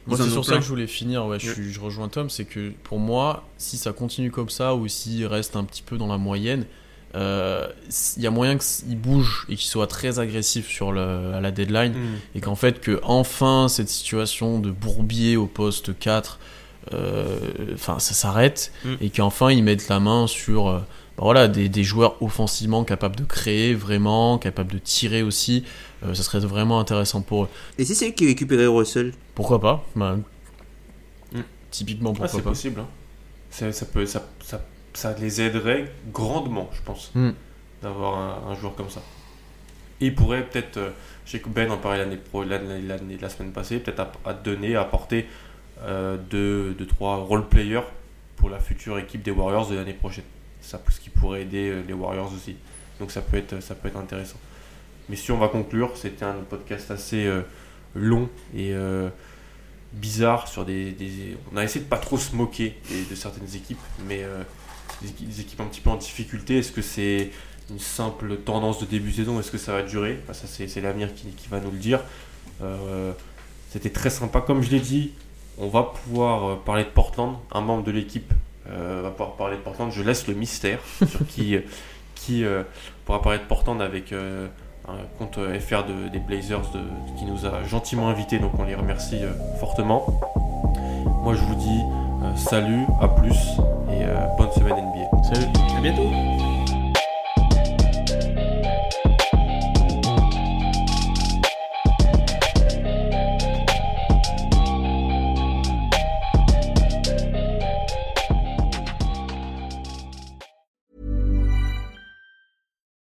[0.08, 1.28] Moi, c'est sur ça que je voulais finir.
[1.28, 2.32] Ouais, je, je, rejoins Tom.
[2.32, 5.98] C'est que pour moi, si ça continue comme ça ou s'il reste un petit peu
[5.98, 6.66] dans la moyenne,
[7.16, 7.68] euh,
[8.18, 11.50] il y a moyen qu'il bouge et qu'il soit très agressif sur le, à la
[11.50, 12.18] deadline mm.
[12.36, 16.40] et qu'en fait que enfin cette situation de bourbier au poste 4
[16.94, 17.40] euh,
[17.74, 18.94] enfin ça s'arrête mm.
[19.02, 20.78] et qu'enfin ils mettent la main sur euh,
[21.18, 25.64] bah voilà des, des, joueurs offensivement capables de créer vraiment capables de tirer aussi
[26.14, 27.50] ça serait vraiment intéressant pour eux
[27.80, 29.14] et si c'est qui récupérait Russell?
[29.34, 29.84] Pourquoi pas?
[29.96, 30.16] Bah,
[31.34, 31.40] mm.
[31.72, 32.88] typiquement pourquoi c'est possible hein.
[33.50, 34.62] ça, ça, peut ça, ça
[34.94, 37.32] ça les aiderait grandement, je pense, hmm.
[37.82, 39.02] d'avoir un, joueur comme ça.
[40.02, 40.90] Et il pourrait peut-être, euh,
[41.26, 44.76] je sais que Ben en parlait l'année pro, l'année, la semaine passée, peut-être à, donner,
[44.76, 45.28] à apporter
[45.82, 47.84] euh, deux, deux, trois role-players
[48.38, 50.24] pour la future équipe des Warriors de l'année prochaine.
[50.62, 52.56] Ça, ce qui pourrait aider euh, les Warriors aussi.
[53.00, 54.40] Donc ça peut être, ça peut être intéressant.
[55.08, 57.28] Mais si on va conclure, c'était un podcast assez
[57.96, 58.76] long et
[59.92, 60.96] bizarre sur des,
[61.52, 62.78] On a essayé de pas trop se moquer
[63.10, 64.24] de certaines équipes, mais
[65.02, 66.60] des, équipes un petit peu en difficulté.
[66.60, 67.32] Est-ce que c'est
[67.70, 69.40] une simple tendance de début de saison?
[69.40, 70.20] Est-ce que ça va durer?
[70.32, 72.02] Ça, c'est l'avenir qui, va nous le dire.
[72.62, 73.12] Euh,
[73.70, 74.42] c'était très sympa.
[74.42, 75.14] Comme je l'ai dit,
[75.58, 77.38] on va pouvoir euh, parler de Portland.
[77.52, 78.34] Un membre de l'équipe
[78.70, 79.92] euh, va pouvoir parler de Portland.
[79.92, 81.58] Je laisse le mystère sur qui,
[82.16, 82.44] qui
[83.06, 84.50] pourra parler de Portland avec un
[85.18, 86.64] compte FR de, des Blazers
[87.18, 88.40] qui nous a gentiment invités.
[88.40, 89.22] Donc on les remercie
[89.60, 90.20] fortement.
[91.22, 93.34] Moi je vous dis Euh, salut, à plus
[93.90, 95.24] et euh, bonne semaine NBA.
[95.24, 95.48] Salut,
[95.78, 96.12] à bientôt.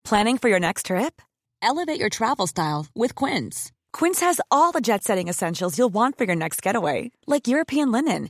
[0.04, 1.22] Planning for your next trip?
[1.62, 3.72] Elevate your travel style with Quince.
[3.92, 7.92] Quince has all the jet setting essentials you'll want for your next getaway, like European
[7.92, 8.30] linen